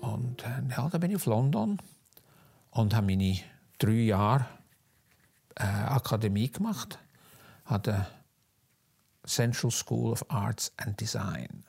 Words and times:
Und 0.00 0.44
äh, 0.44 0.74
ja, 0.76 0.88
dann 0.88 1.00
bin 1.00 1.10
ich 1.10 1.16
auf 1.16 1.26
London 1.26 1.78
und 2.70 2.94
habe 2.94 3.06
meine 3.06 3.38
drei 3.78 3.92
Jahre 3.92 4.46
äh, 5.56 5.64
Akademie 5.64 6.50
gemacht, 6.50 6.98
der 7.84 8.06
Central 9.26 9.70
School 9.70 10.12
of 10.12 10.24
Arts 10.28 10.72
and 10.76 11.00
Design. 11.00 11.64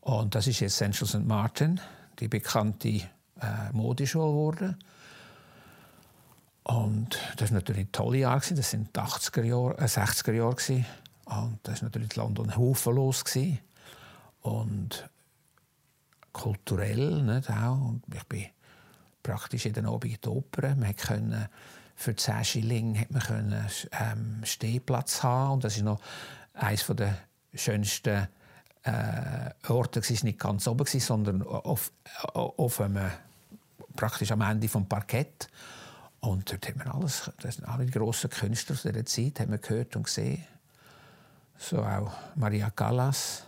Und 0.00 0.34
das 0.34 0.46
ist 0.46 0.60
jetzt 0.60 0.76
Central 0.76 1.08
St. 1.08 1.24
Martin, 1.24 1.80
die 2.20 2.28
bekannte 2.28 2.88
äh, 2.88 3.72
Modeschule 3.72 4.26
geworden. 4.26 4.78
Und 6.62 7.18
das 7.36 7.50
war 7.50 7.58
natürlich 7.58 7.86
ein 7.86 7.92
tolles 7.92 8.20
Jahr. 8.20 8.38
Das 8.38 8.72
waren 8.72 8.88
die 8.94 9.00
80er 9.00 9.42
Jahre, 9.42 9.78
äh, 9.78 9.84
60er 9.84 10.32
Jahre. 10.32 10.84
Und 11.26 11.58
das 11.62 11.82
war 11.82 11.88
natürlich 11.88 12.16
London 12.16 12.56
hufenlos. 12.56 13.24
Und 14.42 15.08
kulturell 16.32 17.22
nicht, 17.22 17.50
auch. 17.50 17.80
Und 17.80 18.02
ich 18.12 18.24
bin 18.24 18.46
praktisch 19.22 19.64
jeden 19.64 19.86
Abend 19.86 20.04
in 20.04 20.18
die 20.22 20.28
Oper. 20.28 20.74
Man 20.76 20.94
konnte 20.96 21.48
für 21.96 22.14
10 22.14 22.44
Schilling 22.44 23.00
hat 23.00 23.10
man 23.10 23.22
können, 23.22 23.66
ähm, 23.92 24.40
Stehplatz 24.44 25.22
haben. 25.22 25.54
Und 25.54 25.64
das 25.64 25.76
ist 25.76 25.82
noch 25.82 26.00
eines 26.52 26.86
der 26.86 27.18
schönsten 27.54 28.28
äh, 28.82 29.50
Orte. 29.68 30.00
Es 30.00 30.10
war 30.10 30.24
nicht 30.24 30.38
ganz 30.38 30.66
oben, 30.66 30.86
sondern 30.86 31.42
auf, 31.42 31.92
auf 32.34 32.80
einem, 32.80 33.10
praktisch 33.96 34.30
am 34.32 34.40
Ende 34.40 34.66
des 34.66 34.88
Parkett. 34.88 35.48
Und 36.20 36.50
dort 36.50 36.68
hat 36.68 36.76
man 36.76 36.88
alles, 36.88 37.30
das 37.40 37.56
sind 37.56 37.64
alle 37.66 37.86
grossen 37.86 38.30
Künstler 38.30 38.76
dieser 38.76 39.04
Zeit, 39.04 39.40
haben 39.40 39.52
wir 39.52 39.58
gehört 39.58 39.94
und 39.96 40.04
gesehen. 40.04 40.44
So 41.70 41.82
auch 41.82 42.12
Maria 42.34 42.68
Callas 42.68 43.44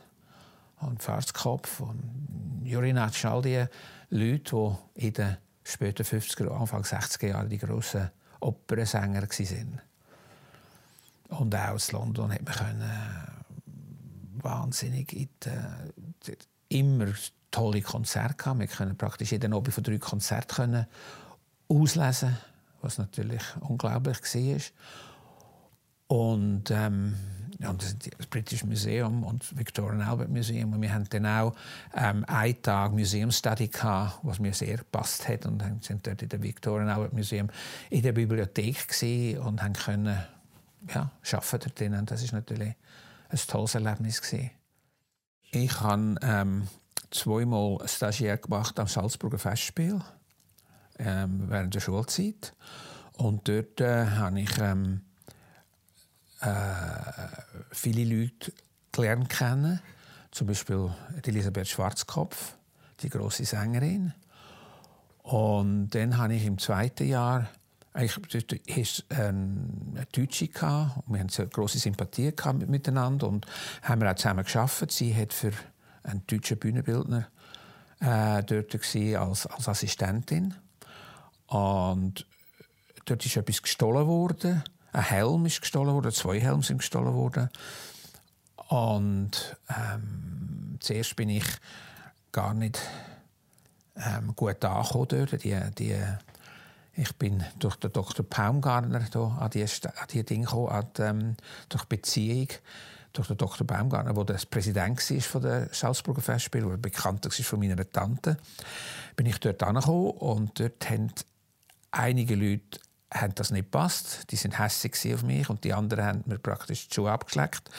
und 0.80 1.02
Schwarzkopf 1.02 1.80
und 1.80 2.62
Jurinatsch, 2.64 3.26
all 3.26 3.42
die 3.42 3.62
Leute, 4.08 4.78
die 4.96 5.06
in 5.06 5.12
den 5.12 5.36
späten 5.62 6.02
50er, 6.02 6.48
Anfang 6.48 6.82
60er 6.82 7.26
Jahren 7.26 7.50
die 7.50 7.58
grossen 7.58 8.10
Opernsänger 8.40 9.20
waren. 9.20 9.80
Und 11.28 11.54
auch 11.54 11.74
in 11.74 11.92
London 11.92 12.32
hat 12.32 12.42
man 12.42 12.54
können, 12.54 12.82
äh, 12.82 14.42
wahnsinnig 14.42 15.12
in 15.12 15.28
die, 16.26 16.38
immer 16.78 17.12
tolle 17.50 17.82
Konzerte 17.82 18.34
gehabt. 18.36 18.60
Wir 18.60 18.66
können 18.66 18.96
praktisch 18.96 19.32
jeden 19.32 19.52
Abend 19.52 19.74
von 19.74 19.84
drei 19.84 19.98
Konzerten 19.98 20.86
auslesen, 21.68 22.34
was 22.80 22.96
natürlich 22.96 23.42
unglaublich 23.60 24.22
war. 24.22 24.60
Und 26.08 26.70
ähm, 26.70 27.16
ja, 27.58 27.72
das, 27.72 27.96
Britische 28.28 28.66
Museum 28.66 29.24
und 29.24 29.42
das 29.42 29.56
Victorian 29.56 30.02
Albert 30.02 30.28
Museum. 30.28 30.72
Und 30.72 30.82
wir 30.82 30.92
hatten 30.92 31.06
dann 31.10 31.26
auch 31.26 31.54
ähm, 31.94 32.24
einen 32.26 32.60
Tag 32.60 32.92
Museumsstudy 32.92 33.68
gehabt, 33.68 34.18
was 34.22 34.38
mir 34.38 34.52
sehr 34.52 34.78
gepasst 34.78 35.28
hat. 35.28 35.46
Und 35.46 35.58
dann 35.58 35.80
sind 35.80 36.06
dort 36.06 36.22
in 36.22 36.28
der 36.28 36.42
Victorian 36.42 36.88
Albert 36.88 37.12
Museum 37.12 37.48
in 37.90 38.02
der 38.02 38.12
Bibliothek 38.12 38.86
und 39.44 39.62
haben 39.62 39.72
können 39.72 40.18
ja, 40.94 41.10
arbeiten 41.32 41.60
dort 41.64 41.80
drinnen. 41.80 42.06
Das 42.06 42.22
ist 42.22 42.32
natürlich 42.32 42.74
ein 43.28 43.38
tolles 43.48 43.74
Erlebnis 43.74 44.20
gewesen. 44.20 44.50
Ich 45.52 45.80
habe 45.80 46.16
ähm, 46.22 46.68
zweimal 47.10 47.78
Stagiaire 47.86 48.38
gemacht 48.38 48.78
am 48.78 48.86
Salzburger 48.86 49.38
Festspiel 49.38 50.00
ähm, 50.98 51.44
während 51.48 51.74
der 51.74 51.80
Schulzeit. 51.80 52.54
Und 53.14 53.48
dort 53.48 53.80
äh, 53.80 54.06
habe 54.06 54.40
ich 54.40 54.58
ähm, 54.58 55.05
äh, 56.46 57.64
viele 57.72 58.04
Leute 58.04 58.52
gelernt 58.92 59.28
kennen. 59.28 59.80
Zum 60.30 60.46
Beispiel 60.46 60.90
Elisabeth 61.24 61.68
Schwarzkopf, 61.68 62.56
die 63.00 63.08
große 63.08 63.44
Sängerin. 63.44 64.12
Und 65.22 65.90
dann 65.90 66.16
habe 66.18 66.34
ich 66.34 66.44
im 66.44 66.58
zweiten 66.58 67.08
Jahr 67.08 67.48
ich 67.98 68.14
hatte 68.14 68.60
eine 69.08 70.06
Deutsche 70.12 70.48
und 70.48 71.14
wir 71.14 71.20
hatten 71.20 71.32
eine 71.38 71.48
grosse 71.48 71.78
Sympathie 71.78 72.32
miteinander 72.66 73.26
und 73.26 73.46
haben 73.82 74.06
auch 74.06 74.14
zusammen 74.14 74.44
geschafft. 74.44 74.92
Sie 74.92 75.14
hat 75.14 75.32
für 75.32 75.52
einen 76.02 76.22
deutschen 76.26 76.58
Bühnenbildner 76.58 77.28
äh, 78.00 78.42
dort 78.42 78.74
als, 78.74 79.46
als 79.46 79.68
Assistentin 79.68 80.54
und 81.46 82.26
dort 83.06 83.24
ist 83.24 83.36
etwas 83.36 83.62
gestohlen 83.62 84.06
worden. 84.06 84.62
Ein 84.96 85.02
Helm 85.02 85.44
ist 85.44 85.60
gestohlen 85.60 85.92
worden, 85.92 86.10
zwei 86.10 86.40
Helme 86.40 86.62
sind 86.62 86.78
gestohlen 86.78 87.12
worden. 87.12 87.50
Und 88.68 89.56
ähm, 89.68 90.78
zuerst 90.80 91.14
bin 91.16 91.28
ich 91.28 91.44
gar 92.32 92.54
nicht 92.54 92.80
ähm, 93.94 94.34
gut 94.34 94.64
angekommen 94.64 95.08
dort. 95.08 95.44
Die, 95.44 95.60
die, 95.76 96.02
ich 96.94 97.14
bin 97.16 97.44
durch 97.58 97.76
den 97.76 97.92
Dr. 97.92 98.24
Baumgartner 98.24 99.04
hier 99.12 99.20
an 99.20 99.50
an 99.98 100.06
die 100.10 100.24
Dinge 100.24 100.46
gekommen, 100.46 100.68
an 100.70 100.86
die, 100.96 101.02
ähm, 101.02 101.36
durch 101.68 101.84
Beziehung 101.84 102.48
durch 103.12 103.28
den 103.28 103.36
Dr. 103.36 103.66
Baumgartner, 103.66 104.14
der 104.14 104.24
der 104.24 104.46
Präsident 104.50 105.10
war 105.10 105.20
von 105.20 105.68
Salzburger 105.72 106.22
Festspiel, 106.22 106.66
der 106.66 106.76
bekannt 106.78 107.24
war 107.24 107.32
von 107.32 107.60
meiner 107.60 107.90
Tante, 107.90 108.38
bin 109.14 109.26
ich 109.26 109.38
dort 109.40 109.62
angekommen 109.62 110.10
und 110.12 110.58
dort 110.58 110.88
haben 110.88 111.12
einige 111.90 112.34
Leute 112.34 112.78
haben 113.20 113.34
das 113.34 113.50
nicht 113.50 113.70
passt. 113.70 114.30
Die 114.30 114.36
sind 114.36 114.58
hässlich 114.58 115.14
auf 115.14 115.22
mich 115.22 115.48
und 115.48 115.64
die 115.64 115.72
anderen 115.72 116.04
haben 116.04 116.24
mir 116.26 116.38
praktisch 116.38 116.88
die 116.88 116.94
Schuhe 116.94 117.12
abgeschleckt. 117.12 117.70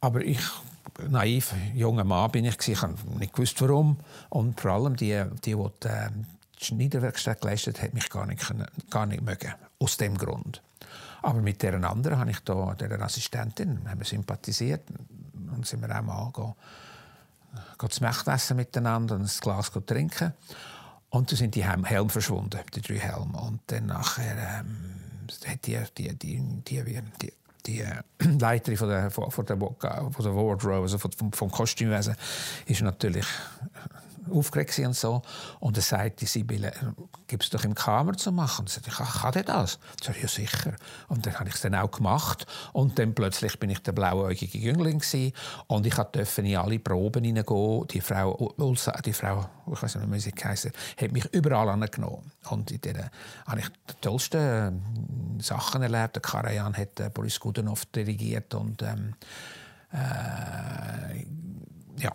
Aber 0.00 0.20
ich, 0.20 0.40
naiv, 1.08 1.54
junger 1.74 2.04
Mann 2.04 2.30
bin 2.30 2.44
ich, 2.44 2.56
ich 2.68 2.82
habe 2.82 2.94
nicht 3.18 3.32
gewusst, 3.32 3.60
warum. 3.60 3.98
Und 4.28 4.60
vor 4.60 4.72
allem 4.72 4.96
die, 4.96 5.24
die, 5.44 5.54
die, 5.54 5.68
die 5.82 5.88
äh, 5.88 6.10
die 6.60 6.64
Schneiderwerkstatt 6.64 7.40
geleistet 7.40 7.82
hat, 7.82 7.94
mich 7.94 8.08
gar 8.08 8.26
nicht, 8.26 8.42
gar 8.90 9.06
nicht 9.06 9.22
mögen. 9.22 9.52
Aus 9.78 9.96
dem 9.96 10.16
Grund. 10.16 10.62
Aber 11.22 11.40
mit 11.40 11.62
der 11.62 11.74
anderen 11.74 12.18
habe 12.18 12.30
ich 12.30 12.40
da, 12.40 12.74
der 12.74 13.00
Assistentin, 13.00 13.88
haben 13.88 14.00
wir 14.00 14.06
sympathisiert 14.06 14.82
und 15.54 15.66
sind 15.66 15.82
wir 15.82 15.98
auch 15.98 16.02
mal 16.02 16.30
go, 16.32 16.56
go 17.76 17.88
zu 17.88 18.02
Mächtessen 18.02 18.56
miteinander 18.56 19.16
und 19.16 19.22
ein 19.22 19.40
Glas 19.40 19.70
trinken. 19.86 20.32
Und 21.16 21.32
dann 21.32 21.36
sind 21.36 21.54
die 21.54 21.64
Helme 21.64 22.08
verschwunden, 22.08 22.60
die 22.74 22.82
drei 22.82 22.98
Helme. 22.98 23.38
Und 23.38 23.60
dann 23.68 23.86
nachher 23.86 24.60
ähm, 24.60 24.76
hat 25.46 25.66
die, 25.66 25.78
die, 25.96 26.14
die, 26.14 26.62
die, 26.68 27.02
die, 27.22 27.32
die 27.66 27.80
äh, 27.80 28.02
Leiterin 28.38 28.76
von 28.76 28.88
der, 28.88 29.10
von, 29.10 29.24
der, 29.46 29.56
von 29.56 30.24
der 30.24 30.36
Wardrobe, 30.36 30.82
also 30.82 30.98
vom, 30.98 31.32
vom 31.32 31.50
Kostümwesen, 31.50 32.16
ist 32.66 32.82
natürlich 32.82 33.26
aufgeregt 34.30 34.78
und 34.78 34.94
so. 34.94 35.22
Und 35.60 35.76
dann 35.76 35.82
sagt 35.82 36.20
die 36.20 36.26
Sibylle, 36.26 36.72
gibt 37.26 37.44
es 37.44 37.50
doch 37.50 37.64
im 37.64 37.74
Kammer 37.74 38.16
zu 38.16 38.32
machen. 38.32 38.66
Und 38.66 38.86
ich 38.86 38.94
ach, 38.98 39.22
kann 39.22 39.32
der 39.32 39.44
das? 39.44 39.78
Ich 40.00 40.06
sage, 40.06 40.20
ja 40.20 40.28
sicher. 40.28 40.74
Und 41.08 41.26
dann 41.26 41.38
habe 41.38 41.48
ich 41.48 41.54
es 41.54 41.60
dann 41.60 41.74
auch 41.74 41.90
gemacht. 41.90 42.46
Und 42.72 42.98
dann 42.98 43.14
plötzlich 43.14 43.58
bin 43.58 43.70
ich 43.70 43.80
der 43.80 43.92
blauäugige 43.92 44.58
Jüngling 44.58 44.98
gewesen. 44.98 45.32
Und 45.66 45.86
ich 45.86 45.94
durfte 45.94 46.42
in 46.42 46.56
alle 46.56 46.78
Proben 46.78 47.24
hineingehen. 47.24 47.86
Die 47.88 48.00
Frau, 48.00 48.52
Ulsa, 48.56 48.92
die 49.04 49.12
Frau, 49.12 49.48
ich 49.72 49.82
weiß 49.82 49.96
nicht 49.96 50.06
mehr, 50.06 50.16
wie 50.16 50.20
sie 50.20 50.32
heißt, 50.42 50.70
hat 51.00 51.12
mich 51.12 51.26
überall 51.32 51.68
angenommen. 51.68 52.30
Und 52.50 52.70
in 52.70 52.80
der 52.80 53.10
habe 53.46 53.60
ich 53.60 53.68
die 53.68 53.94
tollsten 54.00 54.40
ähm, 54.40 55.40
Sachen 55.40 55.82
erlebt. 55.82 56.22
Karajan 56.22 56.76
hat 56.76 57.00
äh, 57.00 57.10
Boris 57.12 57.40
Godunov 57.40 57.84
dirigiert 57.86 58.54
und 58.54 58.82
ähm, 58.82 59.14
äh, 59.92 61.24
ja. 61.98 62.12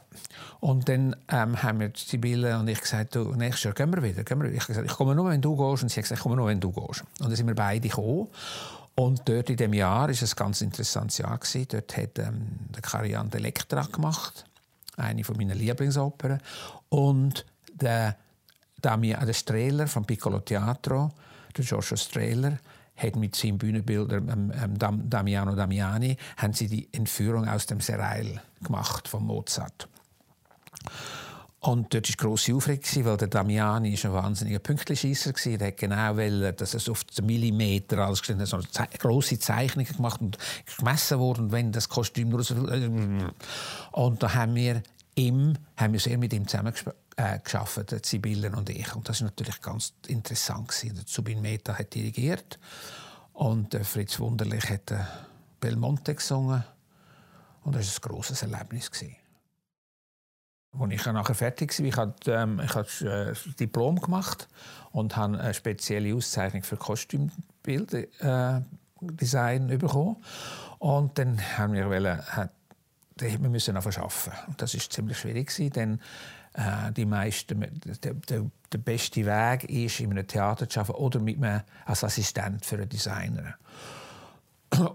Und 0.61 0.87
dann 0.89 1.15
ähm, 1.27 1.61
haben 1.63 1.79
wir 1.79 1.91
Sibylle 1.95 2.57
und 2.59 2.67
ich 2.67 2.79
gesagt, 2.79 3.15
du, 3.15 3.33
nächstes 3.33 3.63
Jahr 3.63 3.73
gehen 3.73 3.91
wir 3.91 4.03
wieder. 4.03 4.23
Gehen 4.23 4.39
wir. 4.39 4.51
Ich 4.51 4.59
habe 4.59 4.67
gesagt, 4.67 4.85
ich 4.85 4.95
komme 4.95 5.15
nur, 5.15 5.27
wenn 5.27 5.41
du 5.41 5.55
gehst. 5.55 5.81
Und 5.81 5.89
sie 5.89 5.95
hat 5.95 6.03
gesagt, 6.03 6.19
ich 6.19 6.23
komme 6.23 6.35
nur, 6.35 6.47
wenn 6.47 6.59
du 6.59 6.71
gehst. 6.71 7.01
Und 7.19 7.29
dann 7.29 7.35
sind 7.35 7.47
wir 7.47 7.55
beide 7.55 7.89
gekommen. 7.89 8.27
Und 8.93 9.27
dort 9.27 9.49
in 9.49 9.57
dem 9.57 9.73
Jahr 9.73 10.01
war 10.01 10.09
es 10.09 10.21
ein 10.21 10.35
ganz 10.35 10.61
interessantes 10.61 11.17
Jahr. 11.17 11.35
Gewesen. 11.35 11.67
Dort 11.67 11.97
hat 11.97 12.19
ähm, 12.19 12.47
der 12.75 12.81
Karian 12.83 13.31
Elektra 13.33 13.81
gemacht, 13.91 14.45
eine 14.97 15.23
von 15.23 15.35
meinen 15.35 15.57
Lieblingsopern. 15.57 16.39
Und 16.89 17.43
der, 17.73 18.15
Damian, 18.79 19.25
der 19.25 19.33
Strehler 19.33 19.87
vom 19.87 20.05
Piccolo 20.05 20.41
Teatro, 20.41 21.11
der 21.57 21.65
Giorgio 21.65 21.97
Strehler, 21.97 22.59
hat 22.97 23.15
mit 23.15 23.35
seinem 23.35 23.57
Bühnenbilder 23.57 24.17
ähm, 24.17 24.53
ähm, 24.53 25.09
Damiano 25.09 25.55
Damiani 25.55 26.15
haben 26.37 26.53
sie 26.53 26.67
die 26.67 26.87
Entführung 26.91 27.49
aus 27.49 27.65
dem 27.65 27.81
Serail 27.81 28.39
gemacht 28.61 29.07
von 29.07 29.23
Mozart. 29.23 29.87
Und 31.59 31.93
dort 31.93 32.09
war 32.09 32.15
grosse 32.15 32.55
Aufregung, 32.55 33.05
weil 33.05 33.17
der 33.17 33.27
Damiani 33.27 33.95
ein 33.95 34.13
wahnsinniger 34.13 34.57
Pünktlichschießer 34.57 35.31
war. 35.31 35.61
Er 35.61 35.67
hat 35.67 35.77
genau 35.77 36.17
wollen, 36.17 36.55
dass 36.55 36.73
es 36.73 36.89
auf 36.89 37.03
den 37.03 37.27
Millimeter 37.27 37.99
alles 37.99 38.21
so 38.25 38.57
eine 38.57 38.87
grosse 38.97 39.37
Zeichnungen 39.37 39.95
gemacht 39.95 40.21
und 40.21 40.39
gemessen 40.77 41.19
wurde. 41.19 41.51
Wenn 41.51 41.71
das 41.71 41.87
Kostüm 41.87 42.29
nur 42.29 42.43
so... 42.43 42.55
Und 43.91 44.23
da 44.23 44.33
haben 44.33 44.55
wir 44.55 44.81
ihm, 45.13 45.53
haben 45.77 45.93
wir 45.93 45.99
sehr 45.99 46.17
mit 46.17 46.33
ihm 46.33 46.47
zusammen 46.47 46.73
äh, 47.15 47.39
Sibylle 48.03 48.51
und 48.51 48.69
ich. 48.71 48.95
Und 48.95 49.07
das 49.07 49.21
war 49.21 49.27
natürlich 49.27 49.61
ganz 49.61 49.93
interessant. 50.07 50.69
Gewesen. 50.69 51.03
Subin 51.05 51.41
Meta 51.41 51.77
hat 51.77 51.93
dirigiert 51.93 52.57
und 53.33 53.75
äh, 53.75 53.83
Fritz 53.83 54.19
Wunderlich 54.19 54.67
hat 54.69 54.89
äh, 54.89 54.99
Belmonte 55.59 56.15
gesungen. 56.15 56.63
Und 57.63 57.75
das 57.75 57.87
war 57.87 58.09
ein 58.09 58.15
grosses 58.15 58.41
Erlebnis. 58.41 58.89
Gewesen. 58.89 59.20
Als 60.79 60.93
ich 60.93 61.05
nachher 61.05 61.35
fertig 61.35 61.77
war, 61.79 61.85
ich 61.85 61.97
habe, 61.97 62.13
ähm, 62.27 62.61
ich 62.63 62.73
habe 62.75 62.87
äh, 63.01 63.29
das 63.29 63.43
Diplom 63.59 63.99
gemacht 63.99 64.47
und 64.91 65.17
habe 65.17 65.39
eine 65.39 65.53
spezielle 65.53 66.15
Auszeichnung 66.15 66.63
für 66.63 66.77
Kostümbildesign 66.77 69.69
äh, 69.69 69.77
bekommen. 69.77 70.17
Und 70.79 71.17
dann 71.17 71.41
haben 71.57 71.73
wir 71.73 71.89
wollen, 71.89 72.19
äh, 72.37 72.47
wir 73.17 73.49
müssen 73.49 73.75
arbeiten. 73.75 74.31
Und 74.47 74.61
das 74.61 74.73
war 74.73 74.89
ziemlich 74.89 75.17
schwierig, 75.17 75.53
denn 75.73 75.99
äh, 76.53 76.91
die 76.91 77.05
meisten, 77.05 77.59
der, 78.01 78.13
der, 78.13 78.51
der, 78.71 78.77
beste 78.79 79.25
Weg 79.25 79.65
ist, 79.65 79.99
in 79.99 80.11
einem 80.11 80.27
Theater 80.27 80.67
zu 80.67 80.79
arbeiten 80.79 80.99
oder 80.99 81.19
mit 81.19 81.37
einem, 81.37 81.61
als 81.85 82.03
Assistent 82.03 82.65
für 82.65 82.75
einen 82.75 82.89
Designer. 82.89 83.55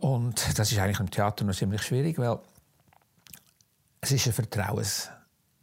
Und 0.00 0.58
das 0.58 0.72
ist 0.72 0.78
eigentlich 0.78 1.00
im 1.00 1.10
Theater 1.10 1.44
noch 1.44 1.54
ziemlich 1.54 1.82
schwierig, 1.82 2.18
weil 2.18 2.38
es 4.00 4.12
ist 4.12 4.26
eine 4.26 4.34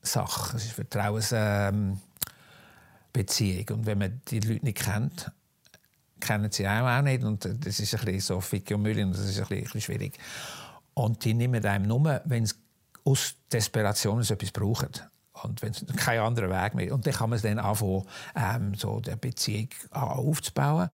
Vertrauenssache, 0.04 0.58
es 0.58 0.66
ist 0.66 0.74
Vertrauensbeziehung. 0.74 2.02
Ähm, 3.70 3.76
und 3.76 3.86
wenn 3.86 3.98
man 3.98 4.22
die 4.28 4.40
Leute 4.40 4.66
nicht 4.66 4.80
kennt, 4.80 5.32
kennen 6.20 6.52
sie 6.52 6.68
auch, 6.68 6.88
auch 6.88 7.02
nicht. 7.02 7.24
Und 7.24 7.46
das 7.46 7.80
ist 7.80 7.96
ein 7.96 8.06
bisschen 8.06 8.20
so 8.20 8.42
Ficky 8.42 8.74
und 8.74 8.86
und 8.86 9.12
das 9.14 9.22
ist 9.22 9.40
ein 9.40 9.48
bisschen, 9.48 9.58
ein 9.58 9.64
bisschen 9.64 9.82
schwierig. 9.82 10.18
Und 10.94 11.24
die 11.26 11.34
nehmen 11.34 11.66
einem 11.66 11.88
nur, 11.88 12.22
wenn 12.26 12.46
sie 12.46 12.56
aus 13.06 13.36
Desperation 13.52 14.22
etwas 14.22 14.52
brauchen. 14.52 14.92
Und 15.42 15.62
wenn 15.62 15.72
es 15.72 15.86
kein 15.98 16.20
anderer 16.20 16.50
Weg 16.50 16.76
mehr 16.76 16.94
Und 16.94 17.06
dann 17.08 17.14
kann 17.14 17.30
man 17.30 17.42
dann 17.42 17.60
anfangen, 17.60 18.04
ähm, 18.36 18.76
so 18.76 19.00
die 19.00 19.16
Beziehung 19.16 19.70
aufzubauen. 19.92 20.90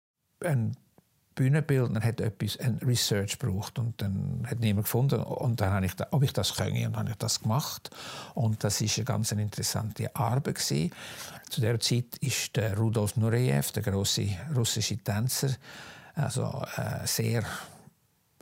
Ein 0.43 0.75
Bühnenbildner 1.35 2.01
hat 2.01 2.21
etwas, 2.21 2.57
ein 2.57 2.79
Research 2.85 3.37
gebraucht 3.37 3.77
und 3.77 4.01
dann 4.01 4.45
hat 4.49 4.59
niemand 4.59 4.85
gefunden 4.85 5.19
und 5.19 5.59
dann 5.59 5.73
habe 5.73 5.85
ich, 5.85 5.93
ob 6.11 6.23
ich 6.23 6.33
das 6.33 6.55
könne 6.55 6.87
und 6.87 6.93
dann 6.93 7.01
habe 7.01 7.11
ich 7.11 7.17
das 7.17 7.41
gemacht 7.41 7.89
und 8.33 8.63
das 8.63 8.81
ist 8.81 8.97
eine 8.97 9.05
ganz 9.05 9.31
interessante 9.33 10.15
Arbeit 10.15 10.55
gewesen. 10.55 10.91
Zu 11.49 11.61
der 11.61 11.79
Zeit 11.79 12.17
ist 12.21 12.55
der 12.55 12.77
Rudolf 12.77 13.17
Nureyev, 13.17 13.71
der 13.73 13.83
große 13.83 14.27
russische 14.55 14.97
Tänzer, 14.97 15.49
also 16.15 16.63
äh, 16.77 17.05
sehr 17.05 17.43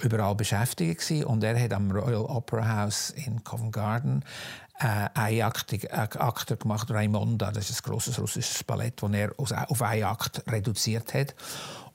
überall 0.03 0.35
beschäftigt 0.35 1.01
gewesen. 1.01 1.25
und 1.25 1.43
er 1.43 1.59
hat 1.59 1.73
am 1.73 1.91
Royal 1.91 2.25
Opera 2.25 2.67
House 2.81 3.11
in 3.11 3.43
Covent 3.43 3.71
Garden 3.71 4.23
äh, 4.79 5.09
eine 5.13 5.45
Akte 5.45 6.57
gemacht, 6.57 6.91
Raimonda, 6.91 7.51
das 7.51 7.69
ist 7.69 7.85
ein 7.85 7.91
großes 7.91 8.19
russisches 8.19 8.63
Ballett, 8.63 9.01
das 9.01 9.51
er 9.51 9.69
auf 9.69 9.81
einen 9.81 10.03
Akt 10.03 10.43
reduziert 10.47 11.13
hat. 11.13 11.35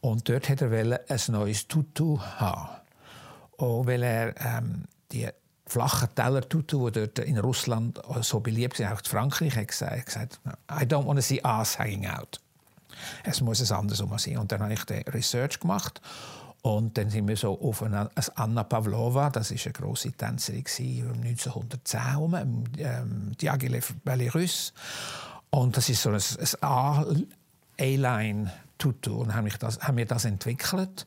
Und 0.00 0.28
dort 0.28 0.48
hat 0.48 0.62
er 0.62 0.70
ein 0.70 1.20
neues 1.28 1.66
Tutu 1.66 2.20
haben. 2.20 2.68
Auch 3.58 3.86
weil 3.86 4.02
er 4.02 4.34
ähm, 4.40 4.84
die 5.10 5.28
flachen 5.66 6.08
Teller-Tutu, 6.14 6.90
die 6.90 7.00
dort 7.00 7.18
in 7.18 7.38
Russland 7.38 8.00
so 8.22 8.40
beliebt 8.40 8.76
sind, 8.76 8.86
auch 8.86 9.00
in 9.00 9.04
Frankreich, 9.04 9.56
hat 9.56 9.68
gesagt, 9.68 10.40
I 10.70 10.84
don't 10.84 11.04
want 11.04 11.18
to 11.18 11.22
see 11.22 11.42
ass 11.42 11.78
hanging 11.78 12.06
out. 12.06 12.40
Es 13.24 13.40
muss 13.40 13.60
es 13.60 13.72
andersrum 13.72 14.16
sein. 14.18 14.38
Und 14.38 14.52
dann 14.52 14.62
habe 14.62 14.72
ich 14.72 14.84
den 14.84 15.02
Research 15.08 15.60
gemacht 15.60 16.00
und 16.62 16.98
dann 16.98 17.08
sind 17.08 17.28
wir 17.28 17.36
so 17.36 17.60
auf 17.60 17.82
eine, 17.82 18.10
Anna 18.34 18.64
Pavlova, 18.64 19.30
das 19.30 19.50
ist 19.50 19.66
eine 19.66 19.72
große 19.74 20.12
Tänzerin 20.12 20.64
um 21.06 21.22
1910 21.22 22.00
herum, 22.00 22.64
ähm, 22.78 23.32
Diaghilev 23.40 23.94
Belarus. 24.04 24.72
Und 25.50 25.76
das 25.76 25.88
ist 25.88 26.02
so 26.02 26.10
ein, 26.10 26.20
ein 26.60 27.26
A-Line-Tutu. 27.78 29.14
Und 29.14 29.34
haben, 29.34 29.48
das, 29.60 29.80
haben 29.80 29.96
wir 29.96 30.06
das 30.06 30.24
entwickelt. 30.24 31.06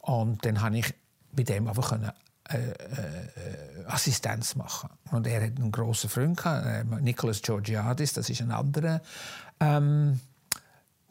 Und 0.00 0.44
dann 0.44 0.60
habe 0.62 0.78
ich 0.78 0.94
bei 1.32 1.42
dem 1.42 1.68
einfach 1.68 1.90
können, 1.90 2.10
äh, 2.48 2.70
äh, 2.70 3.84
Assistenz 3.86 4.56
machen. 4.56 4.90
Und 5.12 5.26
er 5.26 5.44
hat 5.44 5.56
einen 5.56 5.70
grossen 5.70 6.08
Freund, 6.08 6.36
gehabt, 6.38 6.66
äh, 6.66 6.84
Nicholas 7.00 7.42
Georgiadis, 7.42 8.14
das 8.14 8.30
ist 8.30 8.40
ein 8.40 8.50
anderer 8.50 9.02
ähm, 9.60 10.18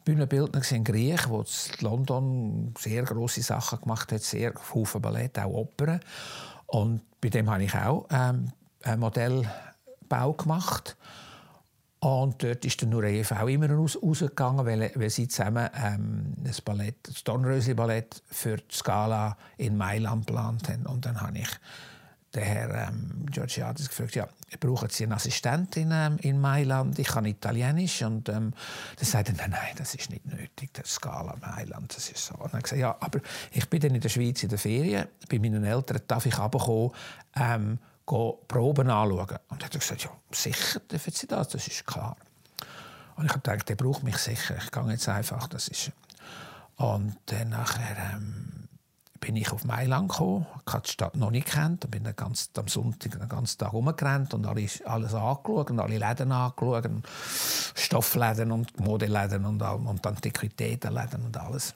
Bühnenbildner 0.04 0.62
in 0.72 0.84
Griech, 0.84 1.26
der 1.26 1.38
in 1.38 1.84
London 1.84 2.74
sehr 2.78 3.02
große 3.02 3.42
Sachen 3.42 3.80
gemacht 3.80 4.12
hat, 4.12 4.22
sehr 4.22 4.52
viele 4.58 5.00
Ballett, 5.00 5.38
auch 5.38 5.52
Opern. 5.52 6.00
Und 6.66 7.02
bei 7.20 7.28
dem 7.28 7.50
habe 7.50 7.64
ich 7.64 7.74
auch 7.74 8.06
ähm, 8.10 8.52
einen 8.82 9.00
Modellbau 9.00 10.32
gemacht. 10.32 10.96
Und 12.00 12.42
dort 12.42 12.64
ist 12.64 12.80
der 12.80 12.88
Nureyev 12.88 13.30
auch 13.32 13.46
immer 13.46 13.70
raus, 13.70 13.98
rausgegangen, 14.02 14.64
weil, 14.64 14.90
weil 14.94 15.10
sie 15.10 15.28
zusammen 15.28 15.68
ähm, 15.74 16.32
das 16.38 16.62
Ballett, 16.62 16.96
das 17.02 17.22
Dornröschen-Ballett 17.24 18.22
für 18.26 18.56
die 18.56 18.74
Scala 18.74 19.36
in 19.58 19.76
Mailand 19.76 20.26
geplant 20.26 20.68
haben. 20.70 20.86
Und 20.86 21.04
dann 21.04 21.20
habe 21.20 21.38
ich 21.38 21.48
der 22.34 22.44
Herr 22.44 22.88
ähm, 22.88 23.26
Georgiadis 23.30 23.88
gefragt, 23.88 24.14
ja, 24.14 24.28
brauchen 24.60 24.88
Sie 24.88 25.04
einen 25.04 25.12
Assistenten 25.12 25.90
ähm, 25.92 26.16
in 26.20 26.40
Mailand? 26.40 26.98
Ich 26.98 27.08
kann 27.08 27.24
Italienisch. 27.24 28.02
Und 28.02 28.28
ähm, 28.28 28.52
dann 28.96 29.04
sagte 29.04 29.32
er, 29.32 29.38
nein, 29.38 29.50
nein, 29.50 29.74
das 29.76 29.94
ist 29.94 30.10
nicht 30.10 30.24
nötig, 30.26 30.72
das 30.72 30.94
Skala 30.94 31.36
Mailand, 31.40 31.94
das 31.96 32.08
ist 32.10 32.24
so. 32.24 32.34
Und 32.34 32.54
dann 32.54 32.62
gesagt, 32.62 32.80
ja, 32.80 32.96
aber 33.00 33.20
ich 33.52 33.68
bin 33.68 33.80
dann 33.80 33.94
in 33.94 34.00
der 34.00 34.08
Schweiz 34.08 34.42
in 34.42 34.48
der 34.48 34.58
Ferien, 34.58 35.06
bei 35.28 35.38
meinen 35.38 35.64
Eltern, 35.64 36.00
darf 36.06 36.26
ich 36.26 36.38
runterkommen, 36.38 36.92
ähm, 37.34 37.78
Proben 38.06 38.90
anschauen? 38.90 39.38
Und 39.48 39.62
er 39.62 39.66
hat 39.66 39.72
gesagt, 39.72 40.02
ja, 40.02 40.10
sicher 40.32 40.80
dürfen 40.80 41.12
Sie 41.12 41.26
das, 41.26 41.48
das 41.48 41.66
ist 41.66 41.86
klar. 41.86 42.16
Und 43.16 43.26
ich 43.26 43.30
habe 43.30 43.40
gedacht, 43.40 43.68
der 43.68 43.76
braucht 43.76 44.02
mich 44.02 44.16
sicher, 44.16 44.56
ich 44.56 44.70
gehe 44.70 44.90
jetzt 44.90 45.08
einfach, 45.08 45.48
das 45.48 45.68
ist... 45.68 45.92
Und 46.76 47.16
dann 47.26 47.50
nachher... 47.50 48.14
Ähm, 48.14 48.59
bin 49.20 49.36
ich 49.36 49.52
auf 49.52 49.64
Mailand 49.64 50.08
gekommen, 50.08 50.46
habe 50.66 50.82
die 50.86 50.90
Stadt 50.90 51.14
noch 51.16 51.30
nicht 51.30 51.48
kennt, 51.48 51.90
bin 51.90 52.04
dann 52.04 52.16
ganz, 52.16 52.50
am 52.56 52.68
Sonntag 52.68 53.12
den 53.12 53.28
ganzen 53.28 53.58
Tag 53.58 53.72
rumgerannt 53.72 54.32
und 54.34 54.46
alles, 54.46 54.82
alles 54.86 55.14
angeschaut 55.14 55.70
und 55.70 55.80
alle 55.80 55.98
Läden 55.98 56.32
angeschaut, 56.32 56.88
Stoffläden 57.74 58.50
und 58.50 58.80
Modeläden 58.80 59.44
und, 59.44 59.60
und 59.62 60.06
Antiquitätenläden 60.06 61.22
und 61.26 61.36
alles. 61.36 61.74